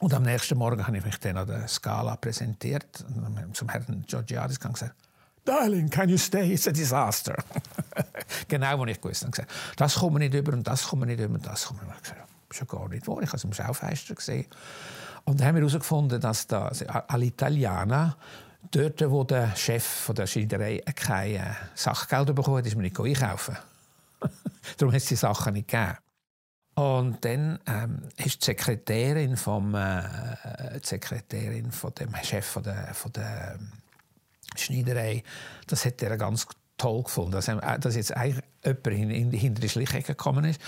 Und 0.00 0.14
am 0.14 0.22
nächsten 0.22 0.58
Morgen 0.58 0.86
habe 0.86 0.96
ich 0.96 1.04
mich 1.04 1.18
dann 1.18 1.36
an 1.36 1.46
der 1.46 1.66
Scala 1.68 2.16
präsentiert 2.16 3.04
und 3.08 3.56
zum 3.56 3.68
Herrn 3.68 4.04
Georgiadis 4.06 4.60
gesagt, 4.60 4.94
Darling, 5.44 5.88
can 5.88 6.10
you 6.10 6.18
stay? 6.18 6.52
It's 6.52 6.68
a 6.68 6.72
disaster. 6.72 7.34
genau, 8.48 8.78
was 8.80 8.90
ich 8.90 9.00
gewusst 9.00 9.24
habe. 9.24 9.46
Das 9.76 9.94
kommt 9.94 10.12
mir 10.12 10.18
nicht 10.18 10.34
über 10.34 10.52
und 10.52 10.66
das 10.66 10.86
kommt 10.86 11.00
mir 11.00 11.06
nicht 11.06 11.20
über 11.20 11.34
und 11.34 11.46
das 11.46 11.64
kommt 11.64 11.82
mir 11.82 11.88
nicht 11.88 12.06
über. 12.06 12.16
Ich 12.50 12.58
gesagt, 12.58 12.70
schon 12.70 12.80
gar 12.80 12.88
nicht 12.88 13.06
wahr. 13.08 13.22
Ich 13.22 13.28
habe 13.28 13.38
es 13.38 13.44
im 13.44 13.52
Schaufenster 13.54 14.14
gesehen. 14.14 14.46
Und 15.28 15.40
dann 15.40 15.48
haben 15.48 15.54
wir 15.56 15.60
herausgefunden, 15.60 16.22
dass 16.22 16.46
da 16.46 16.72
alle 17.08 17.26
Italiener 17.26 18.16
dort, 18.70 19.10
wo 19.10 19.24
der 19.24 19.54
Chef 19.56 19.84
von 19.84 20.14
der 20.14 20.26
Schneiderei 20.26 20.82
keine 20.96 21.54
Sachgelder 21.74 22.32
bekommen 22.32 22.56
hat, 22.56 22.66
ist 22.66 22.76
man 22.76 22.84
nicht 22.84 22.98
einkaufen. 22.98 23.54
Darum 24.78 24.94
hat 24.94 25.02
es 25.02 25.04
die 25.04 25.16
Sachen 25.16 25.52
nicht 25.52 25.68
gegeben. 25.68 25.98
Und 26.76 27.22
dann 27.26 27.58
ähm, 27.66 28.08
ist 28.16 28.40
die 28.40 28.46
Sekretärin 28.46 29.36
vom 29.36 29.74
äh, 29.74 30.02
die 30.80 30.86
Sekretärin 30.86 31.72
von 31.72 31.92
dem 31.92 32.14
Chef 32.22 32.46
von 32.46 32.62
der, 32.62 32.94
von 32.94 33.12
der 33.12 33.58
Schneiderei, 34.56 35.22
das 35.66 35.84
hat 35.84 36.00
er 36.02 36.16
ganz 36.16 36.46
toll 36.78 37.02
gefunden, 37.02 37.32
dass, 37.32 37.48
äh, 37.48 37.78
dass 37.78 37.94
jetzt 37.94 38.10
jemand 38.10 38.86
in, 38.86 39.30
hinter 39.32 39.60
die 39.60 39.68
Schlichecke 39.68 40.14
gekommen 40.14 40.44
ist 40.44 40.60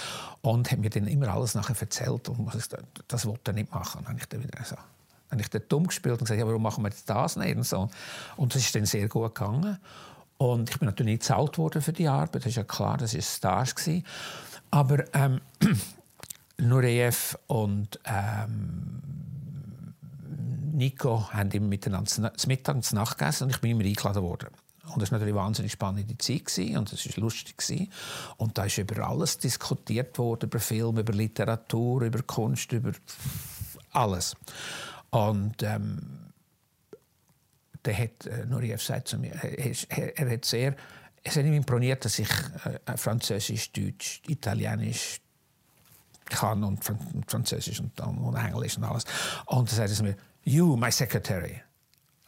und 0.42 0.70
hat 0.70 0.78
mir 0.78 0.90
dann 0.90 1.06
immer 1.06 1.28
alles 1.28 1.54
nachher 1.54 1.76
erzählt 1.80 2.28
und 2.28 2.54
das, 2.54 2.68
das 3.08 3.26
wollte 3.26 3.52
er 3.52 3.54
nicht 3.54 3.72
machen. 3.72 4.00
Dann 4.02 4.12
habe 4.12 4.20
ich 4.20 4.28
dann 4.28 4.42
wieder 4.42 4.64
so 4.64 4.76
habe 5.30 5.42
ich 5.42 5.48
dann 5.48 5.62
dumm 5.68 5.86
gespielt 5.86 6.14
und 6.14 6.24
gesagt, 6.24 6.40
ja, 6.40 6.46
warum 6.46 6.62
machen 6.62 6.82
wir 6.82 6.90
das 7.06 7.36
nicht? 7.36 7.56
Und, 7.56 7.62
so. 7.64 7.88
und 8.36 8.54
das 8.54 8.62
ist 8.62 8.74
dann 8.74 8.84
sehr 8.84 9.08
gut 9.08 9.34
gegangen. 9.34 9.78
Und 10.38 10.70
ich 10.70 10.78
bin 10.78 10.86
natürlich 10.86 11.12
nicht 11.12 11.20
bezahlt 11.20 11.58
worden 11.58 11.82
für 11.82 11.92
die 11.92 12.08
Arbeit, 12.08 12.36
das 12.42 12.46
ist 12.46 12.56
ja 12.56 12.64
klar, 12.64 12.96
das 12.96 13.14
war 13.14 13.22
Stage. 13.22 13.74
Gewesen. 13.74 14.04
Aber 14.70 15.04
ähm, 15.14 15.40
Nureyev 16.58 17.36
und 17.46 18.00
ähm, 18.04 19.02
Nico 20.72 21.30
haben 21.30 21.50
immer 21.50 21.68
miteinander 21.68 22.34
zu 22.34 22.48
Mittag 22.48 22.76
und 22.76 22.84
zu 22.84 22.94
Nacht 22.94 23.18
gegessen 23.18 23.44
und 23.44 23.50
ich 23.50 23.60
bin 23.60 23.72
immer 23.72 23.84
eingeladen 23.84 24.22
worden. 24.22 24.48
Und 24.92 25.02
das 25.02 25.10
war 25.10 25.18
natürlich 25.18 25.34
eine 25.34 25.44
wahnsinnig 25.44 25.72
spannende 25.72 26.16
Zeit 26.18 26.46
gewesen, 26.46 26.76
und 26.76 26.92
es 26.92 27.06
war 27.06 27.22
lustig. 27.22 27.56
Gewesen. 27.56 27.90
Und 28.36 28.58
da 28.58 28.64
ist 28.64 28.78
über 28.78 29.06
alles 29.06 29.38
diskutiert 29.38 30.18
worden, 30.18 30.46
über 30.48 30.58
Film, 30.58 30.98
über 30.98 31.12
Literatur, 31.12 32.02
über 32.02 32.22
Kunst, 32.22 32.72
über 32.72 32.92
alles. 33.92 34.34
Und 35.10 35.62
ähm, 35.62 36.30
der 37.84 37.98
hat, 37.98 38.26
äh, 38.26 38.46
Nureyev 38.46 38.82
sagt 38.82 39.08
zu 39.08 39.18
mir, 39.18 39.32
er, 39.32 40.18
er, 40.18 40.30
hat 40.30 40.44
sehr, 40.44 40.76
es 41.22 41.36
hat 41.36 41.44
ihm 41.44 41.54
imponiert, 41.54 42.04
dass 42.04 42.18
ich 42.18 42.28
äh, 42.30 42.96
Französisch, 42.96 43.72
Deutsch, 43.72 44.22
Italienisch 44.28 45.20
kann 46.26 46.62
und 46.62 46.84
Französisch 47.26 47.80
und, 47.80 47.98
und 48.00 48.36
Englisch 48.36 48.76
und 48.76 48.84
alles. 48.84 49.04
Und 49.46 49.76
er 49.76 49.88
zu 49.88 50.02
mir, 50.04 50.16
you, 50.44 50.76
my 50.76 50.92
secretary. 50.92 51.60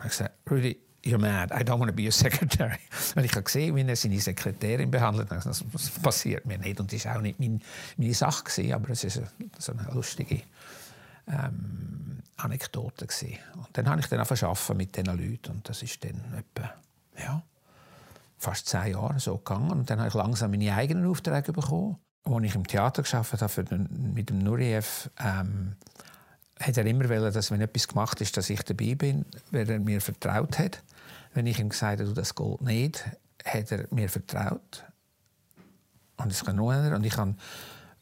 Ich 0.04 0.12
sagte, 0.12 0.34
Rudy, 0.50 0.78
you're 1.04 1.18
mad, 1.18 1.50
I 1.52 1.62
don't 1.62 1.78
want 1.78 1.90
to 1.90 1.94
be 1.94 2.02
your 2.02 2.12
secretary. 2.12 2.78
Und 3.14 3.24
ich 3.24 3.32
habe 3.32 3.42
gesehen, 3.42 3.74
wie 3.76 3.82
er 3.82 3.96
seine 3.96 4.20
Sekretärin 4.20 4.90
behandelt. 4.90 5.30
Das, 5.30 5.44
das 5.44 5.90
passiert 6.02 6.46
mir 6.46 6.58
nicht. 6.58 6.80
Und 6.80 6.92
das 6.92 7.04
war 7.04 7.16
auch 7.16 7.20
nicht 7.20 7.38
mein, 7.40 7.60
meine 7.96 8.14
Sache, 8.14 8.44
gewesen, 8.44 8.72
aber 8.72 8.90
es 8.90 9.04
war 9.04 9.28
so 9.58 9.72
eine 9.72 9.90
lustige 9.92 10.42
ähm, 11.28 12.22
Anekdote. 12.36 13.06
Gewesen. 13.06 13.38
Und 13.56 13.68
dann 13.72 13.88
habe 13.88 14.00
ich 14.00 14.06
dann 14.06 14.20
auch 14.20 14.74
mit 14.74 14.96
diesen 14.96 15.06
Leuten. 15.06 15.52
Und 15.52 15.68
das 15.68 15.82
ist 15.82 16.02
dann 16.04 16.22
etwa, 16.34 16.72
ja, 17.18 17.42
fast 18.38 18.68
zehn 18.68 18.92
Jahre 18.92 19.18
so 19.20 19.36
gegangen. 19.38 19.70
Und 19.70 19.90
dann 19.90 19.98
habe 19.98 20.08
ich 20.08 20.14
langsam 20.14 20.50
meine 20.50 20.74
eigenen 20.74 21.06
Aufträge 21.06 21.52
bekommen. 21.52 21.96
Als 22.24 22.44
ich 22.44 22.54
im 22.54 22.66
Theater 22.66 23.02
gearbeitet 23.02 23.42
habe 23.42 23.64
den, 23.64 24.12
mit 24.14 24.30
dem 24.30 24.38
Nureyev, 24.38 25.10
ähm, 25.18 25.74
hat 26.60 26.76
er 26.76 26.86
immer 26.86 27.08
wollen, 27.08 27.32
dass 27.32 27.50
wenn 27.50 27.60
etwas 27.60 27.88
gemacht 27.88 28.20
ist, 28.20 28.36
dass 28.36 28.48
ich 28.48 28.62
dabei 28.62 28.94
bin, 28.94 29.24
weil 29.50 29.68
er 29.68 29.80
mir 29.80 30.00
vertraut 30.00 30.58
hat. 30.58 30.82
Wenn 31.34 31.46
ich 31.46 31.58
ihm 31.58 31.70
gesagt 31.70 32.00
habe, 32.00 32.12
das 32.12 32.34
geht 32.34 32.60
nicht, 32.60 33.04
hat 33.44 33.72
er 33.72 33.86
mir 33.90 34.08
vertraut. 34.08 34.84
Und 36.16 36.30
das 36.30 36.44
kann 36.44 36.56
nur 36.56 36.74
ich 37.02 37.16
habe 37.16 37.34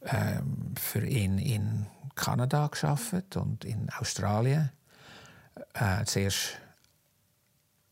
ähm, 0.03 0.75
für 0.79 1.07
ihn 1.07 1.39
in 1.39 1.87
Kanada 2.15 2.67
geschafft 2.67 3.37
und 3.37 3.65
in 3.65 3.89
Australien. 3.99 4.71
Äh, 5.75 6.05
zuerst 6.05 6.59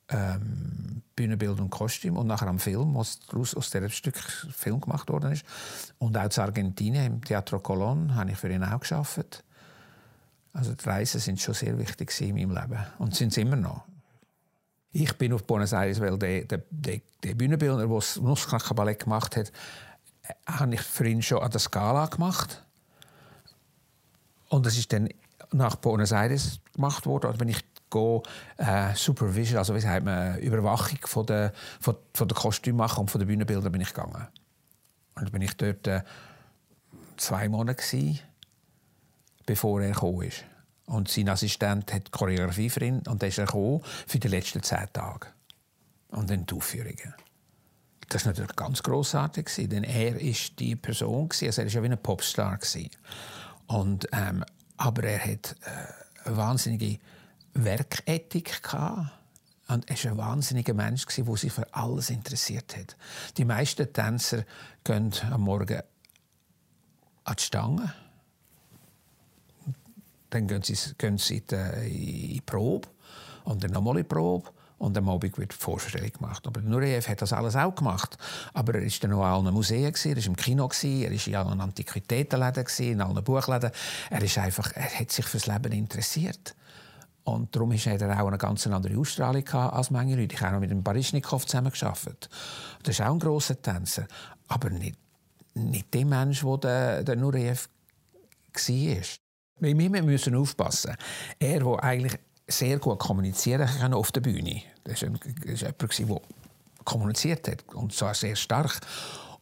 ähm, 0.09 1.03
Bühnenbild 1.17 1.61
und 1.61 1.71
Kostüm 1.71 2.17
und 2.17 2.27
nachher 2.27 2.49
am 2.49 2.59
Film, 2.59 2.95
was 2.95 3.21
daraus 3.21 3.55
aus 3.55 3.71
diesem 3.71 3.91
Stück 3.91 4.17
Film 4.17 4.81
gemacht 4.81 5.09
worden 5.09 5.33
ist. 5.33 5.45
Und 5.99 6.17
auch 6.17 6.25
in 6.25 6.43
Argentinien, 6.43 7.07
im 7.07 7.25
Teatro 7.25 7.59
Colón, 7.59 8.15
habe 8.15 8.31
ich 8.31 8.39
für 8.39 8.51
ihn 8.51 8.65
auch 8.65 8.81
geschafft. 8.81 9.45
Also 10.53 10.75
die 10.75 10.85
Reisen 10.85 11.21
sind 11.21 11.41
schon 11.41 11.55
sehr 11.55 11.79
wichtig 11.79 12.19
in 12.21 12.35
meinem 12.35 12.53
Leben 12.53 12.85
und 12.99 13.15
sind 13.15 13.33
es 13.33 13.37
immer 13.37 13.57
noch. 13.57 13.85
Ich 14.93 15.17
bin 15.19 15.33
auf 15.33 15.45
Buenos 15.45 15.73
Aires, 15.73 16.01
weil 16.01 16.19
der, 16.19 16.45
der, 16.45 16.63
der, 16.71 17.35
Bühnenbildner, 17.35 17.87
der 17.87 17.95
das 17.95 18.17
Nussknacker-Ballett 18.17 19.05
gemacht 19.05 19.37
hat, 19.37 19.53
habe 20.47 20.75
ich 20.75 20.81
für 20.81 21.07
ihn 21.07 21.23
schon 21.23 21.43
an 21.43 21.51
der 21.51 21.61
Skala 21.61 22.07
gemacht. 22.07 22.65
Und 24.49 24.65
das 24.65 24.79
ist 24.79 24.93
dann 24.93 25.09
nach 25.53 25.77
Buenos 25.77 26.13
Aires 26.13 26.61
gemacht 26.75 27.07
worden. 27.07 27.31
Und 27.31 27.41
wenn 27.41 27.49
ich 27.49 27.65
gehe, 27.91 28.23
äh, 28.57 28.95
Supervision, 28.95 29.59
also 29.59 29.75
wie 29.75 29.81
sagt 29.81 30.05
man, 30.05 30.39
Überwachung 30.39 30.99
von 31.05 31.27
der, 31.27 31.53
von, 31.81 31.97
von 32.15 32.29
der 32.29 32.37
Kostümmacher 32.37 33.01
und 33.01 33.11
von 33.11 33.19
der 33.19 33.27
Bühnenbilder 33.27 33.71
bin 33.71 33.81
ich 33.81 33.93
gegangen. 33.93 34.27
Und 35.15 35.25
dann 35.25 35.33
bin 35.33 35.43
ich 35.43 35.57
dort 35.57 35.87
äh, 35.87 36.03
zwei 37.17 37.49
Monate 37.49 37.83
gewesen, 37.83 38.21
bevor 39.47 39.83
er 39.83 39.93
gekommen 39.93 40.23
ist. 40.23 40.45
Und 40.89 41.09
sein 41.09 41.29
Assistent 41.29 41.93
hat 41.93 42.11
Choreografie 42.11 42.71
für 42.71 42.85
ihn 42.85 43.03
und 43.07 43.23
dann 43.23 43.29
ist 43.29 43.37
gekommen 43.37 43.83
für 44.07 44.19
die 44.19 44.29
letzten 44.29 44.63
zehn 44.63 44.87
Tage. 44.93 45.29
Und 46.09 46.31
dann 46.31 46.47
die 46.47 46.55
Aufführungen. 46.55 47.15
Das 48.09 48.25
war 48.25 48.33
natürlich 48.33 48.57
ganz 48.57 48.83
grossartig, 48.83 49.51
denn 49.69 49.85
er 49.85 50.19
ist 50.19 50.59
die 50.59 50.77
Person, 50.77 51.29
also 51.31 51.47
er 51.47 51.67
war 51.67 51.67
ja 51.67 51.83
wie 51.83 51.89
ein 51.89 52.03
Popstar. 52.03 52.59
Und, 53.67 54.09
ähm, 54.13 54.43
aber 54.79 55.05
er 55.05 55.23
hat 55.23 55.57
äh, 55.61 56.27
eine 56.27 56.37
wahnsinnige 56.39 56.99
Werkethik 57.53 58.63
gehabt. 58.63 59.11
Und 59.69 59.91
er 59.91 59.97
war 60.05 60.11
ein 60.11 60.17
wahnsinniger 60.17 60.73
Mensch, 60.73 61.05
der 61.05 61.37
sich 61.37 61.53
für 61.53 61.75
alles 61.75 62.09
interessiert 62.09 62.75
hat. 62.79 62.97
Die 63.37 63.45
meisten 63.45 63.93
Tänzer 63.93 64.45
gehen 64.85 65.13
am 65.31 65.43
Morgen 65.43 65.83
an 67.25 67.37
die 67.39 67.43
Stange. 67.43 67.93
Dann 70.31 70.47
gehen 70.47 70.63
sie, 70.63 70.77
gehen 70.97 71.19
sie 71.19 71.39
in 71.39 71.91
die 71.91 72.43
Probe 72.45 72.89
und 73.45 73.65
dann 73.65 73.71
nochmal 73.73 73.97
in 73.97 74.05
die 74.05 74.09
Probe. 74.09 74.51
Und 74.79 74.97
am 74.97 75.09
Abend 75.09 75.37
wird 75.37 75.53
die 75.53 75.57
Vorstellung 75.57 76.13
gemacht. 76.13 76.47
Aber 76.47 76.61
Nureyev 76.61 77.09
hat 77.09 77.21
das 77.21 77.33
alles 77.33 77.57
auch 77.57 77.75
gemacht. 77.75 78.17
Aber 78.55 78.75
er 78.75 78.83
war 78.83 78.91
dann 79.01 79.11
noch 79.11 79.19
in 79.19 79.47
allen 79.47 79.55
Museen, 79.55 79.93
er 79.93 80.17
war 80.17 80.27
im 80.27 80.37
Kino, 80.37 80.71
er 80.83 81.11
war 81.11 81.27
in 81.27 81.35
allen 81.35 81.61
Antiquitätenläden, 81.61 82.65
in 82.79 83.01
allen 83.01 83.25
Buchläden. 83.25 83.73
Er, 84.11 84.23
ist 84.23 84.39
einfach, 84.39 84.71
er 84.75 85.01
hat 85.01 85.11
sich 85.11 85.27
fürs 85.27 85.47
Leben 85.47 85.73
interessiert. 85.73 86.55
Und 87.25 87.55
darum 87.55 87.73
hat 87.73 88.01
er 88.01 88.23
auch 88.23 88.29
eine 88.29 88.39
ganz 88.39 88.67
andere 88.69 88.97
Ausstrahlung 88.97 89.47
als 89.49 89.91
manche 89.91 90.15
Leute. 90.15 90.35
Ich 90.35 90.41
habe 90.41 90.57
auch 90.57 90.61
mit 90.61 90.71
dem 90.71 90.85
Barischnikow 90.85 91.45
zusammengearbeitet. 91.45 92.31
Das 92.85 92.95
ist 92.95 93.05
auch 93.05 93.13
ein 93.13 93.19
grosser 93.19 93.61
Tänzer. 93.61 94.07
Aber 94.47 94.71
nicht, 94.71 94.97
nicht 95.55 95.93
der 95.93 96.07
Mensch, 96.07 96.45
der, 96.63 97.03
der 97.03 97.17
Nureyev 97.17 97.69
war. 98.55 99.28
Wir 99.61 99.75
müssen 99.75 100.35
aufpassen. 100.35 100.97
Er, 101.39 101.61
der 101.61 101.85
eigentlich 101.85 102.19
sehr 102.47 102.79
gut 102.79 102.99
kommunizieren 102.99 103.69
kann 103.79 103.93
auf 103.93 104.13
der 104.13 104.21
Bühne. 104.21 104.63
Das 104.85 105.03
war 105.03 105.09
jemand, 105.09 105.99
der 105.99 106.21
kommuniziert 106.85 107.49
hat, 107.49 107.65
und 107.75 107.93
zwar 107.93 108.15
sehr 108.15 108.37
stark. 108.37 108.81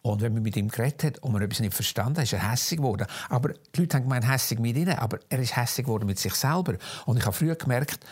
Und 0.03 0.23
wenn 0.23 0.35
man 0.35 0.43
mit 0.43 0.57
ihm 0.57 0.69
geredet 0.69 1.05
hat 1.05 1.19
und 1.21 1.33
man 1.33 1.43
etwas 1.43 1.61
nicht 1.61 1.75
verstanden 1.75 2.19
hat, 2.19 2.25
ist 2.25 2.33
er 2.33 2.51
hässlich 2.51 2.79
geworden. 2.79 3.07
Aber 3.29 3.53
die 3.75 3.81
Leute 3.81 3.97
haben 3.97 4.05
gemeint, 4.05 4.29
hässlich 4.29 4.61
mit 4.61 4.77
ihnen, 4.77 4.97
aber 4.97 5.19
er 5.29 5.39
ist 5.41 5.57
hässlich 5.57 5.87
geworden 5.87 6.07
mit 6.07 6.19
sich 6.19 6.35
selber. 6.35 6.75
Und 7.07 7.17
ich 7.17 7.25
habe 7.25 7.37
früher 7.37 7.57
gemerkt, 7.57 8.05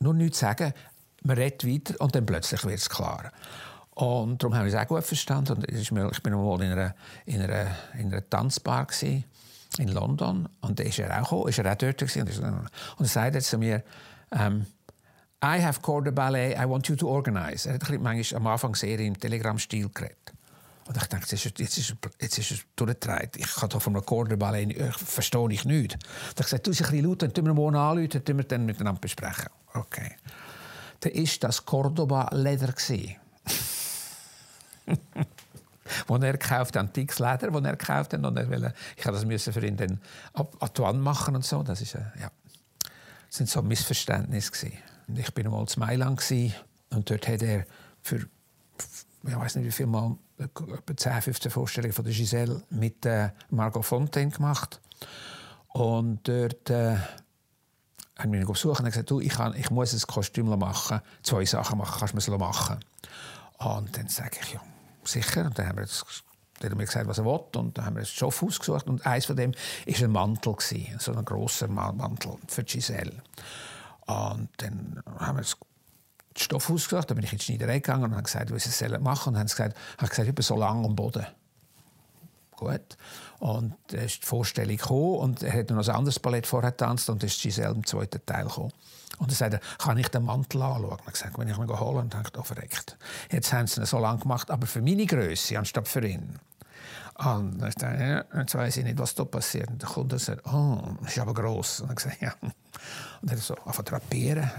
nur 0.00 0.14
nichts 0.14 0.40
sagen, 0.40 0.72
man 1.22 1.36
redet 1.36 1.64
weiter 1.66 2.00
und 2.00 2.14
dann 2.14 2.26
plötzlich 2.26 2.64
wird 2.64 2.78
es 2.78 2.90
klar. 2.90 3.30
Und 3.94 4.42
darum 4.42 4.56
haben 4.56 4.64
wir 4.66 4.74
es 4.74 4.80
auch 4.80 4.88
gut 4.88 5.04
verstanden. 5.04 5.52
Und 5.52 5.68
ich 5.70 5.90
bin 6.22 6.32
mal 6.32 6.62
in 6.62 6.72
einer, 6.72 6.94
in 7.26 7.42
einer, 7.42 7.76
in 7.98 8.12
einer 8.12 8.28
Tanzbar 8.28 8.86
gewesen, 8.86 9.24
in 9.78 9.88
London 9.88 10.48
und 10.60 10.80
ist 10.80 10.98
er 10.98 11.22
auch 11.22 11.46
ist 11.46 11.58
er 11.58 11.72
auch 11.72 11.76
dort 11.76 11.98
gewesen, 11.98 12.68
und 12.96 13.06
sagte 13.06 13.40
zu 13.40 13.58
mir, 13.58 13.82
um, 14.30 14.66
I 15.44 15.60
have 15.60 15.80
called 15.80 16.14
ballet, 16.14 16.56
I 16.56 16.68
want 16.68 16.86
you 16.88 16.94
to 16.96 17.08
organize. 17.08 17.68
Er 17.68 17.74
hat 17.74 18.00
manchmal 18.00 18.40
am 18.40 18.46
Anfang 18.46 18.76
sehr 18.76 18.98
im 19.00 19.18
Telegram-Stil 19.18 19.88
geredet. 19.92 20.32
Und 20.86 20.96
ich 20.96 21.02
dachte, 21.02 21.16
jetzt 21.16 21.32
ist, 21.32 21.58
jetzt 21.58 21.78
ist, 21.78 21.96
jetzt 22.20 22.38
ist 22.38 22.50
es. 22.50 22.64
Ich 23.36 23.54
kann 23.54 23.68
doch 23.68 24.06
Quarterballet, 24.06 24.70
ich 24.70 24.96
verstehe 24.96 25.50
ich 25.50 25.64
nicht. 25.64 25.94
Und 25.94 26.40
ich 26.40 26.46
sagte, 26.46 26.64
du 26.64 26.70
bist 26.70 26.82
ein 26.82 26.90
bisschen 26.90 27.04
laut, 27.06 27.22
dann 27.22 27.32
tun 27.32 27.46
wir 27.46 27.54
morgen 27.54 27.76
anrufen, 27.76 28.10
dann 28.10 28.24
tun 28.24 28.36
wir 28.38 28.44
dann 28.44 28.66
miteinander 28.66 29.00
besprechen. 29.00 29.48
Okay. 29.74 30.12
Dann 31.00 31.14
war 31.14 31.28
das 31.40 31.64
Cordoba-Leder. 31.64 32.74
Wo 36.12 36.24
er 36.24 36.32
gekauft 36.32 36.76
antikes 36.76 37.18
Leder, 37.18 37.50
das 37.50 37.64
er 37.64 37.76
gekauft 37.76 38.12
hat. 38.12 38.24
Und 38.24 38.36
er 38.36 38.50
will, 38.50 38.72
ich 38.96 39.04
musste 39.04 39.50
das 39.50 39.54
für 39.54 39.66
ihn 39.66 39.76
dann 39.76 40.00
ab, 40.34 40.56
an 40.60 40.94
die 40.94 40.98
machen 41.00 41.36
und 41.36 41.44
so. 41.44 41.62
Das, 41.62 41.80
ist, 41.80 41.94
äh, 41.94 42.00
ja. 42.20 42.30
das 42.82 43.36
sind 43.36 43.48
so 43.48 43.62
Missverständnisse. 43.62 44.72
Und 45.08 45.18
ich 45.18 45.36
war 45.36 45.44
einmal 45.44 45.60
in 45.62 45.80
Mailand 45.80 46.22
und 46.90 47.10
dort 47.10 47.28
hat 47.28 47.42
er 47.42 47.64
für, 48.02 48.16
ich 49.26 49.36
weiß 49.36 49.56
nicht 49.56 49.66
wie 49.66 49.72
viel 49.72 49.86
Mal, 49.86 50.16
etwa 50.38 50.96
10, 50.96 51.22
15 51.22 51.50
Vorstellungen 51.50 51.92
von 51.92 52.04
der 52.04 52.12
Giselle 52.12 52.62
mit 52.70 53.06
äh, 53.06 53.30
Margot 53.50 53.84
Fontaine 53.84 54.30
gemacht. 54.30 54.80
Und 55.68 56.28
dort 56.28 56.68
äh, 56.68 56.96
haben 58.18 58.32
wir 58.32 58.40
ihn 58.40 58.46
besucht 58.46 58.80
und 58.80 58.86
gesagt, 58.86 59.10
du, 59.10 59.20
ich, 59.20 59.32
kann, 59.32 59.54
ich 59.56 59.70
muss 59.70 59.94
ein 59.94 60.00
Kostüm 60.06 60.46
machen, 60.58 61.00
zwei 61.22 61.44
Sachen 61.44 61.78
machen, 61.78 61.98
kannst 61.98 62.28
du 62.28 62.30
mir 62.30 62.38
machen? 62.38 62.80
Und 63.58 63.96
dann 63.96 64.08
sage 64.08 64.38
ich, 64.42 64.52
ja, 64.54 64.60
sicher. 65.04 65.46
Und 65.46 65.58
dann 65.58 65.68
haben 65.68 65.76
wir 65.76 65.84
jetzt 65.84 66.04
dann 66.62 66.70
haben 66.70 66.78
wir 66.78 66.86
gesagt, 66.86 67.08
was 67.08 67.18
er 67.18 67.24
will. 67.24 67.40
Und 67.56 67.76
dann 67.76 67.86
haben 67.86 67.94
wir 67.94 68.00
einen 68.00 68.06
Stoff 68.06 68.42
ausgesucht. 68.42 68.86
Und 68.86 69.04
eins 69.04 69.26
von 69.26 69.36
dem 69.36 69.52
war 69.52 70.02
ein 70.02 70.12
Mantel. 70.12 70.54
Gewesen, 70.54 70.96
so 71.00 71.12
ein 71.12 71.24
grosser 71.24 71.68
Mantel 71.68 72.36
für 72.46 72.62
Giselle. 72.62 73.22
Und 74.06 74.48
dann 74.58 75.02
haben 75.18 75.38
wir 75.38 75.42
den 75.42 75.56
Stoff 76.36 76.70
ausgesucht. 76.70 77.10
Dann 77.10 77.16
bin 77.16 77.24
ich 77.24 77.32
in 77.32 77.38
die 77.38 77.44
Schneiderei 77.44 77.80
gegangen 77.80 78.04
und 78.04 78.12
habe 78.12 78.22
gesagt, 78.22 78.52
was 78.52 78.64
sie 78.64 78.88
machen 79.00 79.28
Und 79.28 79.34
dann 79.34 79.40
haben 79.40 79.48
sie 79.48 79.56
gesagt, 79.56 79.76
habe 79.98 80.08
gesagt, 80.08 80.28
über 80.28 80.42
so 80.42 80.56
lang 80.56 80.84
am 80.84 80.94
Boden. 80.94 81.26
Gut. 82.56 82.96
Und 83.40 83.74
dann 83.88 84.04
ist 84.04 84.22
die 84.22 84.26
Vorstellung 84.26 84.76
gekommen 84.76 85.16
und 85.16 85.42
er 85.42 85.52
hat 85.52 85.70
noch 85.70 85.88
ein 85.88 85.94
anderes 85.94 86.20
Ballett 86.20 86.46
vorher 86.46 86.70
getanzt 86.70 87.10
und 87.10 87.24
ist 87.24 87.42
Giselle 87.42 87.74
im 87.74 87.84
zweiten 87.84 88.24
Teil 88.24 88.44
gekommen. 88.44 88.72
Und 89.18 89.30
er 89.30 89.34
sagte, 89.34 89.60
kann 89.78 89.98
ich 89.98 90.08
den 90.08 90.24
Mantel 90.24 90.62
anschauen? 90.62 90.98
Ich 91.06 91.12
gesagt, 91.12 91.38
wenn 91.38 91.48
ich 91.48 91.56
ihn 91.56 91.68
holen 91.68 91.98
und 91.98 92.14
dachte, 92.14 92.40
oh, 92.40 92.42
verreckt. 92.42 92.96
Jetzt 93.30 93.52
haben 93.52 93.66
sie 93.66 93.80
ihn 93.80 93.86
so 93.86 93.98
lange 93.98 94.20
gemacht, 94.20 94.50
aber 94.50 94.66
für 94.66 94.82
meine 94.82 95.06
Größe 95.06 95.58
anstatt 95.58 95.88
für 95.88 96.06
ihn. 96.06 96.38
Und 97.18 97.58
dann 97.58 97.58
dachte 97.58 97.86
ja, 97.86 98.40
jetzt 98.40 98.54
weiß 98.54 98.78
ich 98.78 98.84
nicht, 98.84 98.98
was 98.98 99.14
da 99.14 99.24
passiert. 99.24 99.68
Und 99.68 99.82
dann 99.82 99.90
kommt 99.90 100.12
er 100.12 100.16
und 100.16 100.20
sagt, 100.20 100.46
oh, 100.46 100.96
ist 101.06 101.18
aber 101.18 101.34
gross. 101.34 101.80
Und 101.80 101.88
dann 101.88 101.96
gesagt, 101.96 102.20
ja. 102.20 102.34
Und 102.40 103.30
er 103.30 103.36
so 103.36 103.54
angefangen 103.54 103.84
drapieren. 103.86 104.50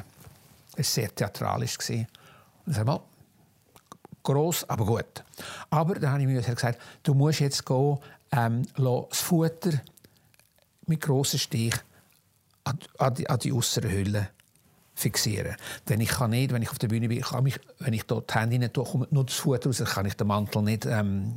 Es 0.76 0.96
war 0.96 1.04
sehr 1.04 1.16
theatralisch. 1.16 1.78
Und 1.90 2.08
dann 2.66 2.74
sagte, 2.76 3.02
gross, 4.22 4.70
aber 4.70 4.86
gut. 4.86 5.24
Aber 5.70 5.96
dann 5.96 6.12
habe 6.12 6.22
ich 6.22 6.28
mir 6.28 6.42
gesagt, 6.42 6.80
du 7.04 7.14
musst 7.14 7.40
jetzt 7.40 7.66
gehen, 7.66 7.98
ähm, 8.32 8.66
das 8.76 9.20
Futter 9.20 9.82
mit 10.86 11.02
grossen 11.02 11.40
Stich 11.40 11.76
an 12.64 13.14
die, 13.16 13.30
an 13.30 13.40
die 13.40 13.52
äußere 13.52 13.90
Hülle 13.90 14.30
fixieren. 15.04 15.56
Denn 15.88 16.02
ich 16.02 16.10
kann 16.10 16.32
nicht, 16.32 16.52
wenn 16.52 16.62
ich 16.62 16.72
auf 16.72 16.80
der 16.80 16.88
Bühne 16.88 17.08
bin, 17.08 17.22
kann 17.22 17.44
mich, 17.44 17.60
wenn 17.80 17.94
ich 17.94 18.04
dort 18.04 18.34
die 18.34 18.40
Hände 18.40 18.60
nicht 18.60 18.74
tue, 18.74 19.08
nur 19.12 19.26
das 19.26 19.36
Futter 19.36 19.70
raus, 19.70 19.84
kann 19.86 20.06
ich 20.06 20.16
den 20.16 20.28
Mantel 20.28 20.62
nicht 20.64 20.86
ähm, 20.86 21.36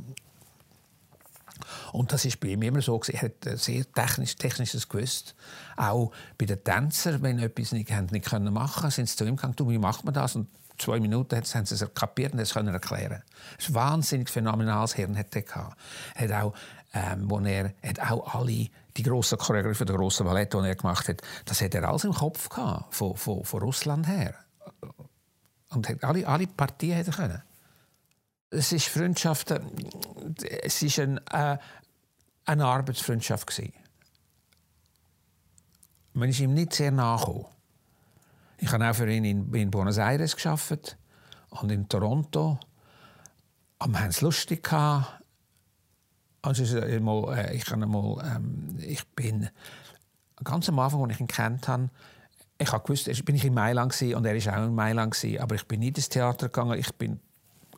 und 1.91 2.11
das 2.11 2.25
ist 2.25 2.39
bei 2.39 2.49
ihm 2.49 2.61
immer 2.61 2.81
so. 2.81 3.01
Er 3.07 3.21
hat 3.23 3.59
sehr 3.59 3.91
technisch, 3.91 4.35
technisches 4.35 4.87
gewusst. 4.87 5.35
Auch 5.75 6.11
bei 6.37 6.45
den 6.45 6.63
Tänzern, 6.63 7.21
wenn 7.21 7.39
etwas 7.39 7.71
nicht, 7.71 7.89
nicht 8.11 8.25
können 8.25 8.53
machen 8.53 8.91
sind 8.91 9.09
sie 9.09 9.15
zu 9.15 9.25
ihm 9.25 9.35
gegangen, 9.35 9.55
wie 9.69 9.77
macht 9.77 10.05
man 10.05 10.13
das? 10.13 10.35
Und 10.35 10.47
zwei 10.77 10.99
Minuten 10.99 11.35
haben 11.35 11.65
sie 11.65 11.75
es 11.75 11.93
kapiert 11.93 12.33
und 12.33 12.39
das 12.39 12.53
können 12.53 12.73
erklären. 12.73 13.23
Ist 13.57 13.73
wahnsinnig 13.73 14.29
phänomenales 14.29 14.93
Hirn 14.93 15.17
hat 15.17 15.35
er 15.35 15.41
gehabt. 15.41 15.77
Er 16.15 16.29
hat 16.29 16.43
auch, 16.43 16.53
ähm, 16.93 17.29
wo 17.29 17.39
er 17.39 17.73
hat 17.83 17.99
auch 17.99 18.35
alle 18.35 18.67
die 18.97 19.03
grossen 19.03 19.37
Choreografie, 19.37 19.85
der 19.85 19.95
grossen 19.95 20.25
Ballett, 20.25 20.53
die 20.53 20.57
er 20.57 20.75
gemacht 20.75 21.07
hat, 21.07 21.21
das 21.45 21.61
hat 21.61 21.75
er 21.75 21.87
alles 21.87 22.03
im 22.03 22.13
Kopf 22.13 22.49
gehabt, 22.49 22.93
von, 22.93 23.15
von, 23.15 23.43
von 23.43 23.61
Russland 23.61 24.07
her. 24.07 24.33
Und 25.69 26.03
alle, 26.03 26.27
alle 26.27 26.47
Partien 26.47 26.95
hätten 26.95 27.11
können. 27.11 27.41
Es 28.49 28.71
ist 28.71 28.87
Freundschaft, 28.87 29.53
es 30.61 30.81
ist 30.81 30.99
ein, 30.99 31.17
äh, 31.27 31.57
eine 32.45 32.65
Arbeitsfreundschaft 32.65 33.47
gewesen. 33.47 33.73
Man 36.13 36.29
ist 36.29 36.39
ihm 36.39 36.53
nicht 36.53 36.73
sehr 36.73 36.91
nachgekommen. 36.91 37.45
Ich 38.57 38.71
habe 38.71 38.89
auch 38.89 38.95
für 38.95 39.11
ihn 39.11 39.25
in, 39.25 39.53
in 39.53 39.69
Buenos 39.69 39.97
Aires 39.97 40.35
geschafft 40.35 40.97
und 41.49 41.71
in 41.71 41.87
Toronto. 41.87 42.59
Und 43.79 43.91
wir 43.91 43.99
haben 43.99 44.09
es 44.09 44.21
lustig 44.21 44.63
gehabt. 44.63 45.23
Also 46.47 46.79
einmal, 46.79 47.37
äh, 47.37 47.55
ich, 47.55 47.71
einmal, 47.71 48.23
ähm, 48.25 48.77
ich 48.79 49.05
bin 49.07 49.49
ganz 50.43 50.69
am 50.69 50.79
Anfang, 50.79 51.03
als 51.03 51.13
ich 51.13 51.19
ihn 51.19 51.27
kennt 51.27 51.67
habe, 51.67 51.89
ich 52.59 52.71
habe 52.71 52.83
gewusst, 52.83 53.25
bin 53.25 53.35
ich 53.35 53.45
in 53.45 53.53
Mailand 53.53 53.93
und 54.01 54.25
er 54.25 54.45
war 54.45 54.59
auch 54.59 54.65
in 54.65 54.75
Mailand 54.75 55.25
aber 55.39 55.55
ich 55.55 55.67
bin 55.67 55.79
nicht 55.79 55.97
ins 55.97 56.09
Theater 56.09 56.47
gegangen. 56.47 56.79
Ich 56.79 56.91
bin 56.95 57.19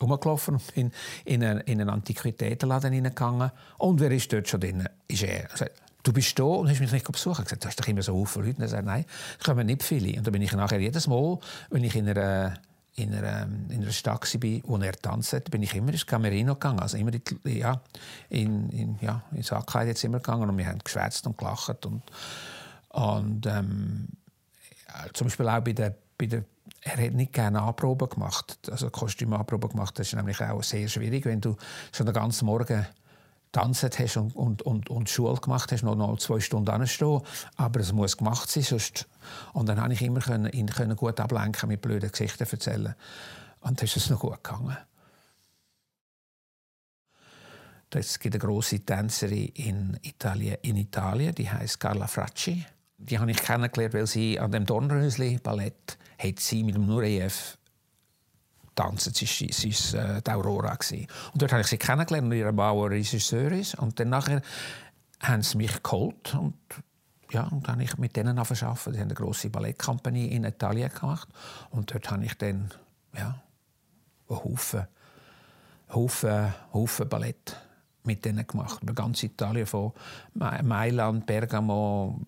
rumgelaufen 0.01 0.55
und 0.55 0.73
bin 0.73 0.91
in 1.25 1.43
einen, 1.43 1.59
in 1.61 1.81
einen 1.81 1.89
Antiquitätenladen 1.89 2.93
hineingegangen. 2.93 3.51
Und 3.77 3.99
wer 3.99 4.11
ist 4.11 4.31
dort 4.31 4.47
schon 4.47 4.61
drin? 4.61 4.87
Ist 5.07 5.23
er. 5.23 5.51
Also, 5.51 5.65
du 6.03 6.13
bist 6.13 6.37
da 6.39 6.43
und 6.43 6.69
hast 6.69 6.79
mich 6.79 6.91
nicht 6.91 7.11
besucht. 7.11 7.39
Ich 7.39 7.45
gesagt, 7.45 7.63
du 7.63 7.67
hast 7.67 7.79
doch 7.79 7.87
immer 7.87 8.01
so 8.01 8.23
viele 8.25 8.45
Leute. 8.45 8.57
Und 8.57 8.63
er 8.63 8.69
sagt, 8.69 8.85
nein, 8.85 9.05
es 9.37 9.45
kommen 9.45 9.65
nicht 9.67 9.83
viele. 9.83 10.17
Und 10.17 10.25
dann 10.25 10.31
bin 10.31 10.41
ich 10.41 10.53
nachher 10.53 10.79
jedes 10.79 11.07
Mal, 11.07 11.39
wenn 11.69 11.83
ich 11.83 11.95
in 11.95 12.07
einer 12.07 12.53
in 12.99 13.13
einer, 13.13 13.43
in 13.69 13.81
einer 13.81 13.91
Stadt 13.91 14.21
war, 14.33 14.59
wo 14.63 14.77
er 14.77 14.93
tanzt 14.93 15.33
hat, 15.33 15.49
bin 15.51 15.63
ich 15.63 15.73
immer 15.75 15.91
ins 15.91 16.05
Camerino 16.05 16.53
gegangen. 16.53 16.79
Also 16.79 16.97
immer 16.97 17.11
in, 17.13 17.21
ja, 17.45 17.81
in, 18.29 18.69
in, 18.69 18.99
ja, 19.01 19.23
in 19.31 19.43
Sackheit 19.43 19.87
jetzt 19.87 20.03
immer 20.03 20.19
gegangen 20.19 20.49
und 20.49 20.57
wir 20.57 20.67
haben 20.67 20.79
geschwätzt 20.79 21.25
und 21.27 21.37
gelacht. 21.37 21.85
Und, 21.85 22.03
und 22.89 23.45
ähm, 23.45 24.07
zum 25.13 25.27
Beispiel 25.27 25.47
auch 25.47 25.61
bei 25.61 25.73
der, 25.73 25.95
bei 26.17 26.25
der 26.25 26.43
er 26.81 27.05
hat 27.05 27.13
nicht 27.13 27.33
gerne 27.33 27.61
Anproben 27.61 28.09
gemacht, 28.09 28.57
also 28.69 28.89
Kostümanproben 28.89 29.71
gemacht. 29.71 29.97
Das 29.99 30.07
ist 30.07 30.15
nämlich 30.15 30.39
auch 30.41 30.63
sehr 30.63 30.87
schwierig, 30.87 31.25
wenn 31.25 31.41
du 31.41 31.55
schon 31.91 32.05
den 32.05 32.15
ganzen 32.15 32.45
Morgen 32.45 32.85
tanzt 33.51 33.99
hast 33.99 34.17
und, 34.17 34.35
und, 34.35 34.61
und, 34.61 34.89
und 34.89 35.09
Schule 35.09 35.39
gemacht 35.39 35.71
hast, 35.71 35.83
noch, 35.83 35.95
noch 35.95 36.17
zwei 36.17 36.39
Stunden 36.39 36.69
anstehen. 36.69 37.21
Aber 37.55 37.79
es 37.79 37.93
muss 37.93 38.17
gemacht 38.17 38.49
sein, 38.49 38.63
sonst... 38.63 39.07
Und 39.53 39.67
dann 39.67 39.77
konnte 39.77 39.93
ich 39.93 40.01
immer 40.01 40.19
können, 40.19 40.51
ihn 40.51 40.67
können 40.67 40.95
gut 40.95 41.19
ablenken 41.19 41.69
mit 41.69 41.81
blöden 41.81 42.11
Gesichtern 42.11 42.47
erzählen. 42.49 42.95
Und 43.61 43.79
dann 43.79 43.85
ist 43.85 43.97
es 43.97 44.09
noch 44.09 44.19
gut 44.19 44.43
gegangen. 44.43 44.77
Es 47.91 48.19
gibt 48.19 48.35
eine 48.35 48.39
große 48.39 48.85
Tänzerin 48.85 49.47
in 49.55 49.99
Italien, 50.03 50.57
in 50.61 50.77
Italien, 50.77 51.33
die 51.33 51.49
heißt 51.49 51.79
Carla 51.79 52.05
Fracci. 52.05 52.65
Die 52.97 53.17
habe 53.17 53.31
ich 53.31 53.37
kennengelernt, 53.37 53.93
weil 53.95 54.05
sie 54.07 54.39
an 54.39 54.51
dem 54.51 54.65
Dornrösli 54.65 55.39
Ballett 55.41 55.97
hat 56.19 56.39
sie 56.39 56.63
mit 56.63 56.75
dem 56.75 56.85
Nureyev 56.85 57.57
tanzen. 58.79 59.13
Sie 59.13 59.25
war, 59.25 59.53
sie 59.53 59.97
äh, 59.97 60.21
die 60.21 60.31
Aurora. 60.31 60.75
Gewesen. 60.75 61.07
Und 61.33 61.41
dort 61.41 61.51
habe 61.51 61.61
ich 61.61 61.67
sie 61.67 61.77
kennengelernt 61.77 62.27
und 62.27 62.33
ihre 62.33 62.53
Bauer 62.53 62.89
Regisseur 62.89 63.51
ist. 63.51 63.75
Und 63.75 63.99
dann 63.99 64.09
nachher 64.09 64.41
haben 65.21 65.43
sie 65.43 65.57
mich 65.57 65.83
geholt 65.83 66.33
und 66.35 66.55
ja, 67.31 67.43
und 67.43 67.67
dann 67.67 67.75
habe 67.75 67.83
ich 67.83 67.97
mit 67.97 68.15
denen 68.15 68.39
arbeiten. 68.39 68.93
Die 68.93 68.99
haben 68.99 69.03
eine 69.03 69.13
grosse 69.13 69.49
Ballettkompanie 69.49 70.27
in 70.27 70.45
Italien 70.45 70.89
gemacht. 70.89 71.27
Und 71.69 71.93
dort 71.93 72.09
habe 72.09 72.25
ich 72.25 72.33
dann 72.35 72.71
ja, 73.15 73.39
einen 74.29 74.43
Haufen, 74.43 74.87
Haufen, 75.93 76.53
Haufen 76.73 77.07
Ballett 77.07 77.55
mit 78.03 78.25
denen 78.25 78.47
gemacht. 78.47 78.81
Über 78.81 78.93
ganz 78.93 79.21
Italien, 79.21 79.67
von 79.67 79.91
Mailand, 80.33 81.27
Bergamo, 81.27 82.19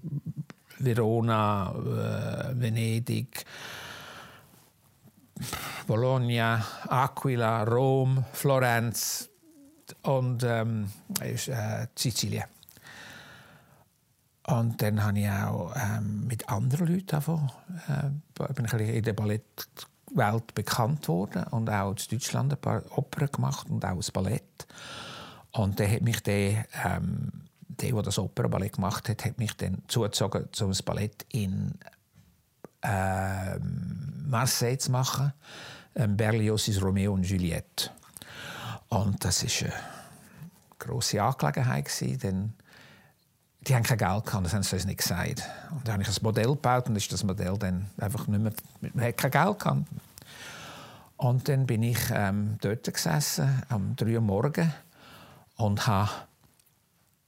Verona, 0.78 1.74
äh, 1.74 2.60
Venedig, 2.60 3.46
Bologna, 5.86 6.66
Aquila, 6.88 7.64
Rom, 7.64 8.24
Florenz 8.34 9.30
und 10.04 10.44
ähm, 10.44 10.92
äh, 11.20 11.88
Sizilien. 11.96 12.46
Und 14.48 14.82
dann 14.82 15.04
habe 15.04 15.20
ich 15.20 15.30
auch 15.30 15.74
ähm, 15.76 16.28
mit 16.28 16.50
anderen 16.50 16.88
Leuten 16.88 17.16
angefangen, 17.16 17.52
äh, 17.88 18.54
bin 18.54 18.66
in 18.66 19.04
der 19.04 19.14
Ballettwelt 19.14 20.56
bekannt 20.56 21.08
worden 21.08 21.44
und 21.52 21.70
auch 21.70 21.92
in 21.92 21.98
Deutschland 22.10 22.54
ein 22.54 22.60
paar 22.60 22.84
Opern 22.98 23.30
gemacht 23.32 23.70
und 23.70 23.86
auch 23.86 23.98
das 23.98 24.12
Ballett. 24.12 24.68
Und 25.52 25.80
dann 25.80 25.92
hat 25.92 26.02
mich 26.02 26.22
der, 26.24 26.66
ähm, 26.84 27.32
der, 27.68 27.92
der 27.92 28.02
das 28.02 28.18
Opernballett 28.18 28.74
gemacht 28.74 29.10
hat, 29.10 29.26
hat 29.26 29.38
mich 29.38 29.56
dann 29.58 29.84
zugezogen, 29.88 30.48
um 30.60 30.70
das 30.70 30.82
Ballett 30.82 31.26
in 31.30 31.78
äh, 32.82 33.60
Marseille 34.28 34.78
zu 34.78 34.92
machen. 34.92 35.34
Ähm, 35.96 36.16
Berliozis 36.16 36.82
Romeo 36.82 37.14
und 37.14 37.24
Juliette. 37.24 37.92
Und 38.90 39.24
das 39.24 39.44
war 39.44 39.68
eine 39.68 39.74
grosse 40.80 41.22
Angelegenheit. 41.22 41.90
Denn 42.24 42.54
die 43.68 43.76
haben 43.76 43.84
kein 43.84 43.98
Geld 43.98 44.26
gehabt, 44.26 44.46
das 44.46 44.54
haben 44.54 44.64
sie 44.64 44.76
uns 44.76 44.86
nicht 44.86 45.00
gesagt. 45.00 45.44
Und 45.72 45.88
dann 45.88 45.94
habe 45.94 46.04
ich 46.04 46.10
ein 46.10 46.24
Modell 46.24 46.48
gebaut 46.48 46.88
und 46.88 46.96
ist 46.96 47.12
das 47.12 47.24
Modell 47.24 47.58
dann 47.58 47.90
einfach 47.98 48.28
nicht 48.28 48.42
mehr, 48.42 48.54
man 48.94 49.06
hat 49.06 49.18
kein 49.18 49.32
Geld 49.32 49.60
gehabt. 49.60 49.88
Und 51.18 51.48
dann 51.48 51.68
bin 51.68 51.84
ich 51.84 52.00
ähm, 52.12 52.58
dort 52.62 52.92
gesessen, 52.92 53.62
am 53.70 53.96
3 53.96 54.16
Uhr 54.16 54.22
morgens 54.22 54.72
und 55.56 55.86
habe 55.86 56.10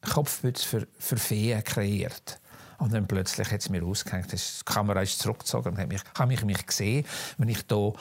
Kopfpütze 0.01 0.67
für, 0.67 0.87
für 0.97 1.17
Feen 1.17 1.63
kreiert. 1.63 2.39
Und 2.83 2.91
dann 2.91 3.07
plötzlich 3.07 3.49
hat 3.49 3.61
es 3.61 3.69
mir 3.69 3.81
ausgehängt, 3.81 4.33
die 4.33 4.37
Kamera 4.65 5.01
ist 5.03 5.19
zurückgezogen 5.19 5.69
und 5.69 5.77
habe 5.77 5.87
mich, 5.87 6.01
hab 6.19 6.27
mich, 6.27 6.43
mich 6.43 6.65
gesehen, 6.65 7.05
wenn 7.37 7.47
ich 7.47 7.63
hier 7.65 7.93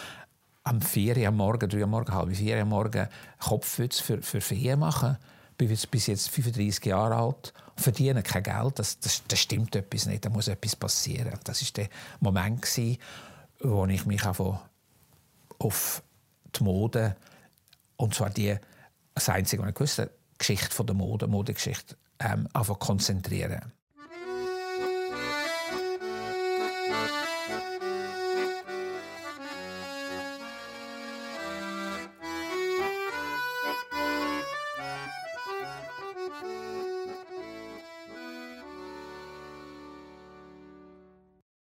am 0.65 0.83
4 0.83 1.29
am 1.29 1.37
Morgen, 1.37 1.69
3 1.69 1.85
am 1.85 1.91
Morgen, 1.91 2.13
halb 2.13 2.35
4 2.35 2.63
am 2.63 2.71
Morgen 2.71 3.07
Kopfpütze 3.39 4.03
für, 4.03 4.23
für 4.23 4.41
Feen 4.41 4.81
mache. 4.81 5.21
Bin 5.57 5.69
bis 5.69 6.07
jetzt 6.09 6.31
35 6.31 6.85
Jahre 6.85 7.15
alt 7.15 7.55
und 7.77 7.81
verdiene 7.81 8.25
kein 8.25 8.43
Geld. 8.43 8.81
Das, 8.81 8.99
das, 8.99 9.23
das 9.29 9.39
stimmt 9.39 9.77
etwas 9.77 10.07
nicht, 10.07 10.25
da 10.25 10.31
muss 10.31 10.49
etwas 10.49 10.75
passieren. 10.75 11.39
Das 11.45 11.63
war 11.63 11.69
der 11.77 11.89
Moment, 12.19 12.67
wo 13.61 13.87
ich 13.87 14.05
mich 14.05 14.27
auf 14.27 16.03
die 16.57 16.65
Mode, 16.65 17.15
und 17.99 18.17
zwar 18.17 18.31
die, 18.31 18.57
das 19.15 19.29
Einzige, 19.29 19.63
was 19.63 19.71
ich 19.71 19.79
wusste, 19.79 20.11
Geschichte 20.39 20.75
von 20.75 20.87
der 20.87 20.97
Mode, 20.97 21.29
Modegeschichte, 21.29 21.95
ähm, 22.19 22.49
konzentrieren 22.81 23.73